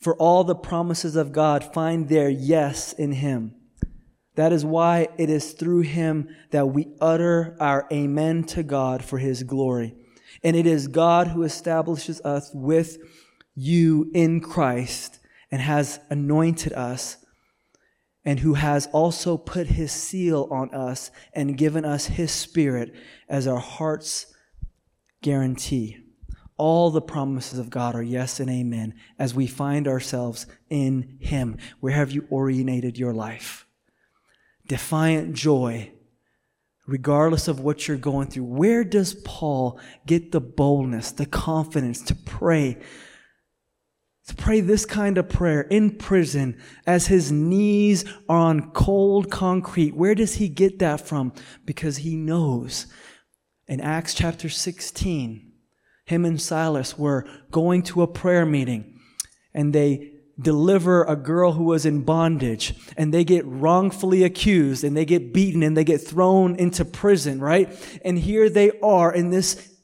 For 0.00 0.14
all 0.14 0.44
the 0.44 0.54
promises 0.54 1.16
of 1.16 1.32
God 1.32 1.74
find 1.74 2.08
their 2.08 2.30
yes 2.30 2.92
in 2.92 3.10
him. 3.10 3.57
That 4.38 4.52
is 4.52 4.64
why 4.64 5.08
it 5.18 5.30
is 5.30 5.50
through 5.50 5.80
him 5.80 6.28
that 6.52 6.68
we 6.68 6.94
utter 7.00 7.56
our 7.58 7.88
amen 7.92 8.44
to 8.44 8.62
God 8.62 9.04
for 9.04 9.18
his 9.18 9.42
glory. 9.42 9.96
And 10.44 10.54
it 10.54 10.64
is 10.64 10.86
God 10.86 11.26
who 11.26 11.42
establishes 11.42 12.20
us 12.20 12.52
with 12.54 12.98
you 13.56 14.12
in 14.14 14.40
Christ 14.40 15.18
and 15.50 15.60
has 15.60 15.98
anointed 16.08 16.72
us 16.72 17.16
and 18.24 18.38
who 18.38 18.54
has 18.54 18.86
also 18.92 19.36
put 19.36 19.66
his 19.66 19.90
seal 19.90 20.46
on 20.52 20.72
us 20.72 21.10
and 21.32 21.58
given 21.58 21.84
us 21.84 22.06
his 22.06 22.30
spirit 22.30 22.94
as 23.28 23.48
our 23.48 23.58
heart's 23.58 24.32
guarantee. 25.20 25.96
All 26.56 26.92
the 26.92 27.02
promises 27.02 27.58
of 27.58 27.70
God 27.70 27.96
are 27.96 28.04
yes 28.04 28.38
and 28.38 28.48
amen 28.48 28.94
as 29.18 29.34
we 29.34 29.48
find 29.48 29.88
ourselves 29.88 30.46
in 30.70 31.18
him. 31.20 31.56
Where 31.80 31.94
have 31.94 32.12
you 32.12 32.28
orientated 32.30 32.96
your 32.98 33.12
life? 33.12 33.64
Defiant 34.68 35.34
joy, 35.34 35.90
regardless 36.86 37.48
of 37.48 37.60
what 37.60 37.88
you're 37.88 37.96
going 37.96 38.28
through. 38.28 38.44
Where 38.44 38.84
does 38.84 39.14
Paul 39.14 39.80
get 40.06 40.32
the 40.32 40.40
boldness, 40.40 41.12
the 41.12 41.26
confidence 41.26 42.02
to 42.02 42.14
pray? 42.14 42.78
To 44.28 44.34
pray 44.34 44.60
this 44.60 44.84
kind 44.84 45.16
of 45.16 45.30
prayer 45.30 45.62
in 45.62 45.96
prison 45.96 46.60
as 46.86 47.06
his 47.06 47.32
knees 47.32 48.04
are 48.28 48.36
on 48.36 48.70
cold 48.72 49.30
concrete. 49.30 49.96
Where 49.96 50.14
does 50.14 50.34
he 50.34 50.48
get 50.50 50.78
that 50.80 51.00
from? 51.00 51.32
Because 51.64 51.98
he 51.98 52.14
knows 52.14 52.86
in 53.66 53.80
Acts 53.80 54.14
chapter 54.14 54.50
16, 54.50 55.52
him 56.06 56.24
and 56.24 56.40
Silas 56.40 56.98
were 56.98 57.26
going 57.50 57.82
to 57.84 58.02
a 58.02 58.06
prayer 58.06 58.46
meeting 58.46 58.98
and 59.54 59.74
they 59.74 60.12
deliver 60.40 61.04
a 61.04 61.16
girl 61.16 61.52
who 61.52 61.64
was 61.64 61.84
in 61.84 62.02
bondage 62.02 62.74
and 62.96 63.12
they 63.12 63.24
get 63.24 63.44
wrongfully 63.44 64.22
accused 64.22 64.84
and 64.84 64.96
they 64.96 65.04
get 65.04 65.32
beaten 65.32 65.62
and 65.62 65.76
they 65.76 65.84
get 65.84 65.98
thrown 66.00 66.54
into 66.56 66.84
prison, 66.84 67.40
right? 67.40 67.68
And 68.04 68.18
here 68.18 68.48
they 68.48 68.70
are 68.80 69.12
in 69.12 69.30
this 69.30 69.74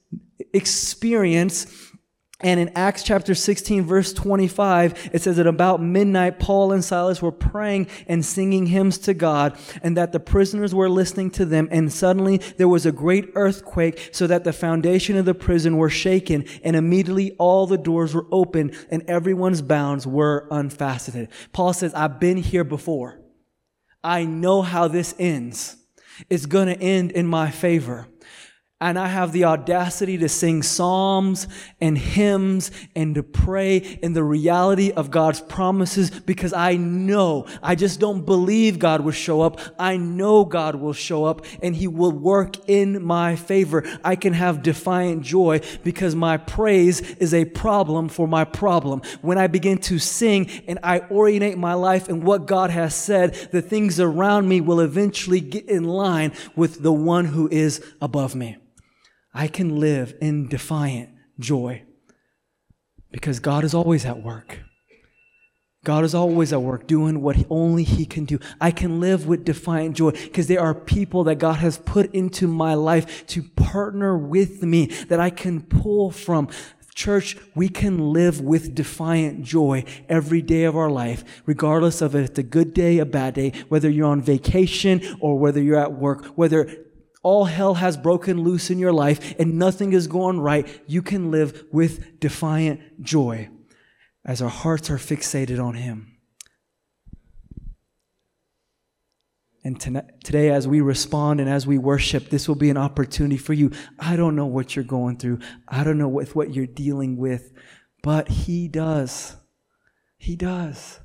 experience 0.53 1.93
and 2.41 2.59
in 2.59 2.73
Acts 2.75 3.05
chapter 3.05 3.33
16, 3.33 3.85
verse 3.85 4.13
25, 4.13 5.11
it 5.13 5.23
says 5.23 5.37
that 5.37 5.47
about 5.47 5.81
midnight, 5.81 6.41
Paul 6.41 6.73
and 6.73 6.85
Silas 6.85 7.23
were 7.23 7.31
praying 7.31 7.87
and 8.09 8.25
singing 8.25 8.67
hymns 8.67 8.99
to 8.99 9.15
God, 9.15 9.57
and 9.83 9.97
that 9.97 10.11
the 10.11 10.19
prisoners 10.19 10.75
were 10.75 10.91
listening 10.91 11.31
to 11.33 11.45
them. 11.45 11.69
And 11.71 11.93
suddenly 11.93 12.39
there 12.57 12.67
was 12.67 12.87
a 12.87 12.93
great 12.93 13.31
earthquake, 13.37 14.11
so 14.13 14.27
that 14.27 14.43
the 14.43 14.53
foundation 14.53 15.17
of 15.17 15.27
the 15.27 15.35
prison 15.35 15.77
were 15.77 15.91
shaken, 15.91 16.45
and 16.65 16.75
immediately 16.75 17.37
all 17.39 17.69
the 17.69 17.79
doors 17.79 18.15
were 18.15 18.27
open, 18.33 18.73
and 18.91 19.05
everyone's 19.09 19.63
bounds 19.63 20.05
were 20.05 20.49
unfastened. 20.51 21.29
Paul 21.53 21.73
says, 21.73 21.95
I've 21.95 22.19
been 22.19 22.39
here 22.39 22.65
before. 22.65 23.21
I 24.03 24.25
know 24.25 24.63
how 24.63 24.89
this 24.89 25.15
ends. 25.21 25.77
It's 26.29 26.47
going 26.47 26.67
to 26.67 26.81
end 26.81 27.13
in 27.13 27.27
my 27.27 27.51
favor 27.51 28.09
and 28.81 28.99
I 28.99 29.07
have 29.07 29.33
the 29.33 29.45
audacity 29.45 30.19
to 30.19 30.29
sing 30.29 30.63
psalms 30.63 31.47
and 31.81 31.97
hymns 31.97 32.71
and 32.95 33.15
to 33.15 33.23
pray 33.23 33.79
in 33.79 34.13
the 34.13 34.23
reality 34.25 34.91
of 34.91 35.11
God's 35.11 35.41
promises 35.41 36.11
because 36.11 36.53
I 36.53 36.77
know, 36.77 37.47
I 37.63 37.77
just 37.77 38.01
don't 38.01 38.27
believe 38.27 38.79
God 38.79 39.01
will 39.01 39.13
show 39.13 39.41
up. 39.41 39.61
I 39.79 39.97
know 39.97 40.45
God 40.45 40.75
will 40.75 40.93
show 40.93 41.25
up 41.25 41.47
and 41.63 41.75
He 41.75 41.87
will 41.87 42.13
work 42.13 42.69
in 42.69 43.03
my 43.03 43.37
favor. 43.37 43.85
I 44.05 44.17
can 44.17 44.33
have 44.33 44.63
defiant 44.63 45.23
joy 45.23 45.61
because 45.83 46.15
my 46.15 46.37
praise 46.37 47.01
is 47.01 47.33
a 47.33 47.45
problem 47.45 48.09
for 48.09 48.27
my 48.27 48.45
problem. 48.45 49.03
When 49.23 49.39
I 49.39 49.47
begin 49.47 49.79
to 49.79 49.99
sing 50.01 50.51
and 50.67 50.81
I 50.83 51.01
orientate 51.11 51.57
my 51.57 51.75
life 51.75 52.09
in 52.09 52.23
what 52.23 52.47
God 52.47 52.71
has 52.71 52.95
said, 52.95 53.35
the 53.53 53.63
things 53.63 54.01
around 54.01 54.49
me 54.49 54.61
will 54.61 54.81
eventually 54.81 55.41
get 55.41 55.69
in 55.71 55.85
line 55.85 56.33
with 56.57 56.83
the 56.83 56.93
one 56.93 57.27
who 57.27 57.49
is 57.49 57.83
above 58.03 58.35
me. 58.35 58.59
I 59.35 59.49
can 59.49 59.81
live 59.81 60.15
in 60.21 60.49
defiant 60.49 61.11
joy 61.41 61.83
because 63.11 63.41
God 63.41 63.65
is 63.65 63.75
always 63.75 64.07
at 64.07 64.23
work. 64.23 64.61
God 65.85 66.05
is 66.05 66.15
always 66.15 66.53
at 66.53 66.63
work 66.63 66.87
doing 66.87 67.21
what 67.21 67.37
only 67.51 67.85
He 67.85 68.07
can 68.07 68.25
do. 68.25 68.39
I 68.61 68.71
can 68.71 69.01
live 69.01 69.27
with 69.27 69.45
defiant 69.45 69.97
joy 69.97 70.13
because 70.13 70.47
there 70.47 70.61
are 70.61 70.75
people 70.75 71.25
that 71.25 71.37
God 71.37 71.57
has 71.57 71.77
put 71.79 72.15
into 72.15 72.49
my 72.49 72.75
life 72.75 73.27
to 73.29 73.43
partner 73.43 74.17
with 74.17 74.63
me 74.63 74.87
that 75.09 75.21
I 75.21 75.31
can 75.31 75.61
pull 75.61 76.11
from. 76.11 76.49
Church, 76.95 77.37
we 77.57 77.69
can 77.69 78.13
live 78.13 78.41
with 78.41 78.73
defiant 78.73 79.43
joy 79.43 79.85
every 80.09 80.41
day 80.41 80.63
of 80.63 80.77
our 80.77 80.91
life, 80.91 81.25
regardless 81.45 82.01
of 82.01 82.15
if 82.15 82.31
it's 82.31 82.39
a 82.39 82.45
good 82.45 82.73
day, 82.73 82.99
a 82.99 83.05
bad 83.05 83.35
day, 83.35 83.53
whether 83.69 83.91
you're 83.91 84.07
on 84.07 84.23
vacation 84.23 85.03
or 85.19 85.37
whether 85.37 85.61
you're 85.61 85.77
at 85.77 85.93
work, 85.93 86.25
whether 86.37 86.85
all 87.25 87.47
hell 87.47 87.75
has 87.75 87.97
broken 87.97 88.43
loose 88.43 88.71
in 88.71 88.79
your 88.79 88.93
life 88.93 89.35
and 89.39 89.59
nothing 89.59 89.93
is 89.93 90.07
going 90.07 90.39
right, 90.39 90.69
you 90.87 91.03
can 91.03 91.31
live 91.31 91.65
with 91.73 92.21
defiant 92.21 93.03
joy 93.03 93.49
as 94.25 94.41
our 94.41 94.51
hearts 94.51 94.91
are 94.91 94.99
fixated 94.99 95.63
on 95.63 95.75
Him. 95.75 96.13
And 99.65 99.81
today, 99.81 100.51
as 100.51 100.69
we 100.69 100.83
respond 100.83 101.41
and 101.41 101.49
as 101.49 101.67
we 101.67 101.79
worship, 101.79 102.29
this 102.29 102.47
will 102.47 102.55
be 102.55 102.69
an 102.69 102.77
opportunity 102.77 103.39
for 103.39 103.55
you. 103.55 103.73
I 103.99 104.15
don't 104.15 104.37
know 104.37 104.45
what 104.45 104.77
you're 104.77 104.85
going 104.85 105.17
through. 105.17 105.39
I 105.67 105.83
don't 105.85 105.97
know 105.97 106.09
with 106.09 106.37
what 106.37 106.53
you're 106.53 106.67
dealing 106.67 107.17
with, 107.17 107.51
but 108.03 108.29
He 108.29 108.69
does. 108.69 109.37
He 110.19 110.37
does. 110.37 111.01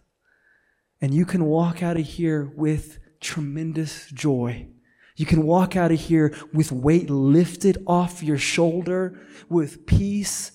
And 0.99 1.13
you 1.13 1.25
can 1.25 1.45
walk 1.45 1.81
out 1.81 1.95
of 1.95 2.05
here 2.05 2.51
with 2.57 2.99
tremendous 3.21 4.07
joy 4.11 4.67
you 5.19 5.25
can 5.25 5.43
walk 5.43 5.75
out 5.75 5.91
of 5.91 5.99
here 5.99 6.33
with 6.53 6.71
weight 6.71 7.09
lifted 7.09 7.83
off 7.85 8.23
your 8.23 8.37
shoulder, 8.37 9.19
with 9.49 9.85
peace 9.85 10.53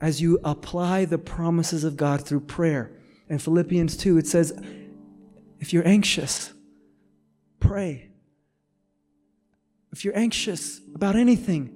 as 0.00 0.22
you 0.22 0.38
apply 0.44 1.06
the 1.06 1.18
promises 1.18 1.82
of 1.82 1.96
God 1.96 2.24
through 2.24 2.42
prayer. 2.42 2.92
In 3.28 3.40
Philippians 3.40 3.96
2, 3.96 4.16
it 4.18 4.28
says, 4.28 4.56
if 5.58 5.72
you're 5.72 5.86
anxious, 5.88 6.52
pray. 7.58 8.10
If 9.90 10.04
you're 10.04 10.16
anxious 10.16 10.80
about 10.94 11.16
anything, 11.16 11.74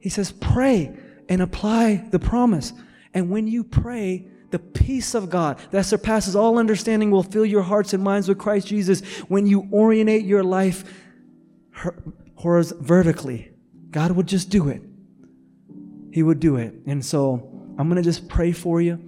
he 0.00 0.08
says, 0.08 0.32
pray 0.32 0.92
and 1.28 1.40
apply 1.40 2.08
the 2.10 2.18
promise. 2.18 2.72
And 3.14 3.30
when 3.30 3.46
you 3.46 3.62
pray, 3.62 4.26
the 4.50 4.58
peace 4.58 5.14
of 5.14 5.30
God 5.30 5.60
that 5.70 5.86
surpasses 5.86 6.34
all 6.34 6.58
understanding 6.58 7.12
will 7.12 7.22
fill 7.22 7.46
your 7.46 7.62
hearts 7.62 7.92
and 7.92 8.02
minds 8.02 8.26
with 8.26 8.38
Christ 8.38 8.66
Jesus 8.66 9.02
when 9.28 9.46
you 9.46 9.68
orientate 9.72 10.24
your 10.24 10.42
life 10.42 11.04
vertically. 12.42 13.50
God 13.90 14.12
would 14.12 14.26
just 14.26 14.50
do 14.50 14.68
it. 14.68 14.82
He 16.12 16.22
would 16.22 16.40
do 16.40 16.56
it. 16.56 16.74
And 16.86 17.04
so 17.04 17.48
I'm 17.78 17.88
going 17.88 17.96
to 17.96 18.02
just 18.02 18.28
pray 18.28 18.52
for 18.52 18.80
you. 18.80 18.98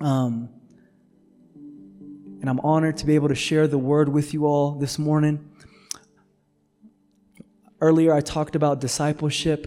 Um, 0.00 0.48
and 2.40 2.50
I'm 2.50 2.60
honored 2.60 2.96
to 2.98 3.06
be 3.06 3.14
able 3.14 3.28
to 3.28 3.34
share 3.34 3.68
the 3.68 3.78
word 3.78 4.08
with 4.08 4.34
you 4.34 4.46
all 4.46 4.72
this 4.72 4.98
morning. 4.98 5.48
Earlier, 7.80 8.12
I 8.12 8.20
talked 8.20 8.56
about 8.56 8.80
discipleship. 8.80 9.66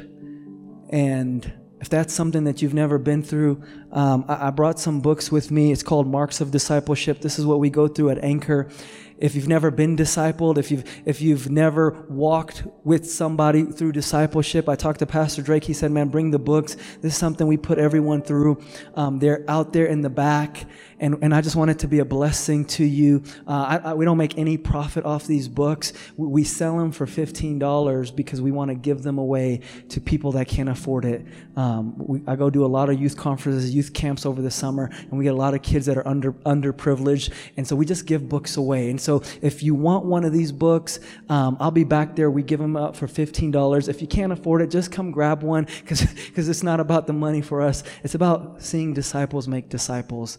And 0.89 1.53
if 1.79 1.89
that's 1.89 2.13
something 2.13 2.43
that 2.43 2.61
you've 2.61 2.73
never 2.73 2.97
been 2.97 3.23
through, 3.23 3.63
um, 3.91 4.25
I, 4.27 4.47
I 4.47 4.49
brought 4.49 4.79
some 4.79 4.99
books 4.99 5.31
with 5.31 5.51
me. 5.51 5.71
It's 5.71 5.83
called 5.83 6.07
Marks 6.07 6.41
of 6.41 6.51
Discipleship. 6.51 7.21
This 7.21 7.39
is 7.39 7.45
what 7.45 7.59
we 7.59 7.69
go 7.69 7.87
through 7.87 8.09
at 8.09 8.23
Anchor 8.23 8.69
if 9.17 9.35
you've 9.35 9.47
never 9.47 9.71
been 9.71 9.95
discipled, 9.95 10.57
if 10.57 10.71
you've, 10.71 10.83
if 11.05 11.21
you've 11.21 11.49
never 11.49 12.05
walked 12.09 12.63
with 12.83 13.09
somebody 13.09 13.63
through 13.63 13.93
discipleship, 13.93 14.67
I 14.67 14.75
talked 14.75 14.99
to 14.99 15.05
Pastor 15.05 15.41
Drake. 15.41 15.63
He 15.63 15.73
said, 15.73 15.91
man, 15.91 16.09
bring 16.09 16.31
the 16.31 16.39
books. 16.39 16.75
This 17.01 17.13
is 17.13 17.17
something 17.17 17.47
we 17.47 17.57
put 17.57 17.77
everyone 17.79 18.21
through. 18.21 18.61
Um, 18.95 19.19
they're 19.19 19.45
out 19.47 19.73
there 19.73 19.85
in 19.85 20.01
the 20.01 20.09
back. 20.09 20.65
And, 20.99 21.17
and 21.21 21.33
I 21.33 21.41
just 21.41 21.55
want 21.55 21.71
it 21.71 21.79
to 21.79 21.87
be 21.87 21.99
a 21.99 22.05
blessing 22.05 22.65
to 22.65 22.85
you. 22.85 23.23
Uh, 23.47 23.79
I, 23.83 23.89
I, 23.89 23.93
we 23.93 24.05
don't 24.05 24.17
make 24.17 24.37
any 24.37 24.57
profit 24.57 25.05
off 25.05 25.27
these 25.27 25.47
books. 25.47 25.93
We, 26.15 26.27
we 26.27 26.43
sell 26.43 26.77
them 26.77 26.91
for 26.91 27.05
$15 27.05 28.15
because 28.15 28.41
we 28.41 28.51
want 28.51 28.69
to 28.69 28.75
give 28.75 29.03
them 29.03 29.17
away 29.17 29.61
to 29.89 29.99
people 29.99 30.31
that 30.33 30.47
can't 30.47 30.69
afford 30.69 31.05
it. 31.05 31.25
Um, 31.55 31.95
we, 31.97 32.21
I 32.27 32.35
go 32.35 32.49
do 32.49 32.65
a 32.65 32.67
lot 32.67 32.89
of 32.89 32.99
youth 32.99 33.17
conferences, 33.17 33.73
youth 33.73 33.93
camps 33.93 34.25
over 34.25 34.41
the 34.41 34.51
summer, 34.51 34.89
and 34.91 35.11
we 35.11 35.25
get 35.25 35.33
a 35.33 35.37
lot 35.37 35.53
of 35.53 35.61
kids 35.61 35.85
that 35.87 35.97
are 35.97 36.07
under 36.07 36.31
underprivileged. 36.33 37.31
And 37.57 37.67
so 37.67 37.75
we 37.75 37.85
just 37.85 38.05
give 38.05 38.29
books 38.29 38.57
away. 38.57 38.89
And 38.89 38.99
so 38.99 39.21
if 39.41 39.63
you 39.63 39.75
want 39.75 40.05
one 40.05 40.23
of 40.23 40.31
these 40.31 40.51
books, 40.51 40.99
um, 41.29 41.57
I'll 41.59 41.71
be 41.71 41.83
back 41.83 42.15
there. 42.15 42.31
We 42.31 42.43
give 42.43 42.59
them 42.59 42.77
out 42.77 42.95
for 42.95 43.07
$15. 43.07 43.89
If 43.89 44.01
you 44.01 44.07
can't 44.07 44.31
afford 44.31 44.61
it, 44.61 44.71
just 44.71 44.91
come 44.91 45.11
grab 45.11 45.43
one 45.43 45.67
because 45.81 46.49
it's 46.49 46.63
not 46.63 46.79
about 46.79 47.07
the 47.07 47.13
money 47.13 47.41
for 47.41 47.61
us. 47.61 47.83
It's 48.03 48.15
about 48.15 48.61
seeing 48.61 48.93
disciples 48.93 49.47
make 49.47 49.69
disciples. 49.69 50.37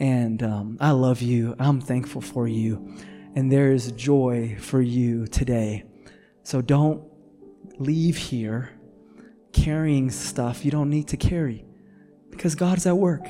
And 0.00 0.42
um, 0.42 0.76
I 0.80 0.90
love 0.90 1.22
you. 1.22 1.54
I'm 1.58 1.80
thankful 1.80 2.20
for 2.20 2.48
you. 2.48 2.96
And 3.34 3.50
there 3.50 3.72
is 3.72 3.92
joy 3.92 4.56
for 4.58 4.80
you 4.80 5.26
today. 5.26 5.84
So 6.42 6.60
don't 6.60 7.04
leave 7.78 8.16
here 8.16 8.70
carrying 9.52 10.10
stuff 10.10 10.64
you 10.64 10.70
don't 10.70 10.90
need 10.90 11.08
to 11.08 11.16
carry 11.16 11.64
because 12.30 12.54
God's 12.54 12.86
at 12.86 12.96
work. 12.96 13.26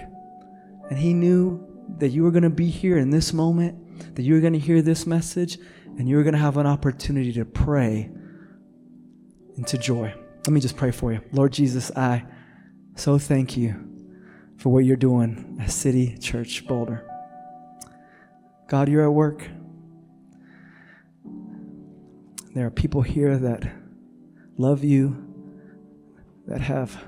And 0.91 0.99
He 0.99 1.15
knew 1.15 1.67
that 1.99 2.09
you 2.09 2.23
were 2.23 2.31
going 2.31 2.45
to 2.45 2.51
be 2.51 2.71
here 2.71 2.99
in 2.99 3.11
this 3.11 3.33
moment 3.33 3.85
that 4.15 4.23
you 4.23 4.35
were 4.35 4.41
going 4.41 4.53
to 4.53 4.59
hear 4.59 4.83
this 4.83 5.07
message 5.07 5.59
and 5.99 6.09
you 6.09 6.17
were 6.17 6.23
going 6.23 6.35
to 6.35 6.41
have 6.41 6.57
an 6.57 6.67
opportunity 6.67 7.33
to 7.33 7.45
pray 7.45 8.11
into 9.57 9.79
joy. 9.79 10.13
Let 10.47 10.53
me 10.53 10.61
just 10.61 10.77
pray 10.77 10.91
for 10.91 11.13
you. 11.13 11.21
Lord 11.33 11.53
Jesus, 11.53 11.91
I 11.97 12.25
so 12.97 13.19
thank 13.19 13.57
you 13.57 13.94
for 14.65 14.71
what 14.71 14.87
you're 14.87 14.97
doing 14.97 15.59
at 15.61 15.71
City 15.71 16.17
Church 16.17 16.67
Boulder. 16.67 17.07
God, 18.67 18.89
you're 18.89 19.05
at 19.05 19.13
work. 19.13 19.47
There 22.55 22.65
are 22.65 22.71
people 22.71 23.03
here 23.03 23.37
that 23.37 23.71
love 24.57 24.83
you, 24.83 25.23
that 26.47 26.63
have 26.63 26.99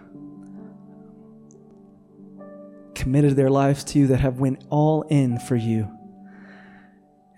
committed 2.95 3.37
their 3.37 3.49
lives 3.49 3.85
to 3.85 4.01
you, 4.01 4.07
that 4.09 4.21
have 4.21 4.39
went 4.39 4.63
all 4.69 5.01
in 5.09 5.39
for 5.39 5.57
you. 5.57 5.91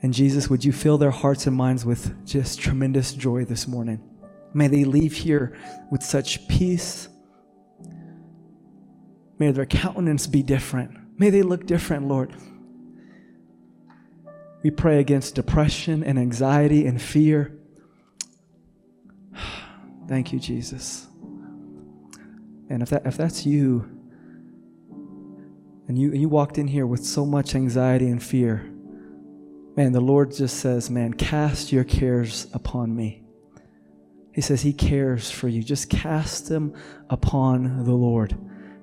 And 0.02 0.12
Jesus, 0.12 0.50
would 0.50 0.64
you 0.64 0.72
fill 0.72 0.98
their 0.98 1.12
hearts 1.12 1.46
and 1.46 1.54
minds 1.54 1.84
with 1.84 2.26
just 2.26 2.58
tremendous 2.58 3.12
joy 3.12 3.44
this 3.44 3.68
morning? 3.68 4.02
May 4.52 4.66
they 4.66 4.82
leave 4.82 5.12
here 5.12 5.56
with 5.92 6.02
such 6.02 6.48
peace. 6.48 7.08
May 9.38 9.52
their 9.52 9.66
countenance 9.66 10.26
be 10.26 10.42
different. 10.42 11.18
May 11.18 11.30
they 11.30 11.42
look 11.42 11.66
different, 11.66 12.08
Lord. 12.08 12.34
We 14.62 14.70
pray 14.70 14.98
against 14.98 15.36
depression 15.36 16.02
and 16.02 16.18
anxiety 16.18 16.86
and 16.86 17.00
fear. 17.00 17.56
Thank 20.08 20.32
you, 20.32 20.40
Jesus. 20.40 21.06
And 22.68 22.82
if, 22.82 22.90
that, 22.90 23.06
if 23.06 23.16
that's 23.16 23.46
you, 23.46 23.88
and 25.86 25.98
you, 25.98 26.12
you 26.12 26.28
walked 26.28 26.58
in 26.58 26.68
here 26.68 26.86
with 26.86 27.04
so 27.04 27.24
much 27.24 27.54
anxiety 27.54 28.08
and 28.08 28.22
fear, 28.22 28.70
man, 29.76 29.92
the 29.92 30.00
Lord 30.00 30.34
just 30.34 30.58
says, 30.58 30.90
man, 30.90 31.14
cast 31.14 31.72
your 31.72 31.84
cares 31.84 32.46
upon 32.52 32.94
me. 32.94 33.22
He 34.34 34.40
says 34.40 34.62
he 34.62 34.72
cares 34.72 35.30
for 35.30 35.48
you. 35.48 35.62
Just 35.62 35.88
cast 35.88 36.48
them 36.48 36.74
upon 37.08 37.84
the 37.84 37.94
Lord. 37.94 38.36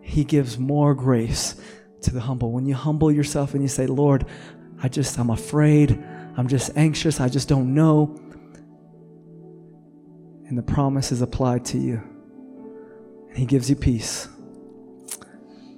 He 0.06 0.24
gives 0.24 0.60
more 0.60 0.94
grace 0.94 1.56
to 2.02 2.14
the 2.14 2.22
humble. 2.22 2.52
When 2.52 2.68
you 2.68 2.76
humble 2.76 3.12
yourself 3.12 3.54
and 3.54 3.64
you 3.64 3.68
say, 3.68 3.88
Lord, 3.88 4.26
I 4.82 4.88
just, 4.88 5.18
I'm 5.18 5.32
afraid, 5.32 5.92
I'm 6.38 6.48
just 6.48 6.78
anxious, 6.78 7.20
I 7.20 7.28
just 7.28 7.50
don't 7.50 7.74
know. 7.74 8.16
And 10.48 10.56
the 10.56 10.64
promise 10.64 11.12
is 11.12 11.24
applied 11.24 11.66
to 11.66 11.80
you. 11.80 12.04
And 13.30 13.38
He 13.38 13.48
gives 13.48 13.68
you 13.68 13.76
peace. 13.76 14.30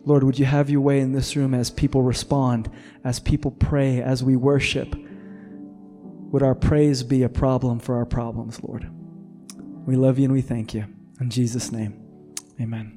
Lord, 0.03 0.23
would 0.23 0.37
you 0.37 0.45
have 0.45 0.69
your 0.69 0.81
way 0.81 0.99
in 0.99 1.13
this 1.13 1.37
room 1.37 1.53
as 1.53 1.71
people 1.71 2.01
respond, 2.01 2.69
as 3.05 3.21
people 3.21 3.51
pray, 3.51 4.01
as 4.01 4.23
we 4.23 4.35
worship? 4.35 4.93
Would 4.93 6.43
our 6.43 6.55
praise 6.55 7.01
be 7.01 7.23
a 7.23 7.29
problem 7.29 7.79
for 7.79 7.95
our 7.95 8.05
problems, 8.05 8.61
Lord? 8.61 8.89
We 9.85 9.95
love 9.95 10.19
you 10.19 10.25
and 10.25 10.33
we 10.33 10.41
thank 10.41 10.73
you. 10.73 10.85
In 11.21 11.29
Jesus' 11.29 11.71
name, 11.71 12.03
amen. 12.59 12.96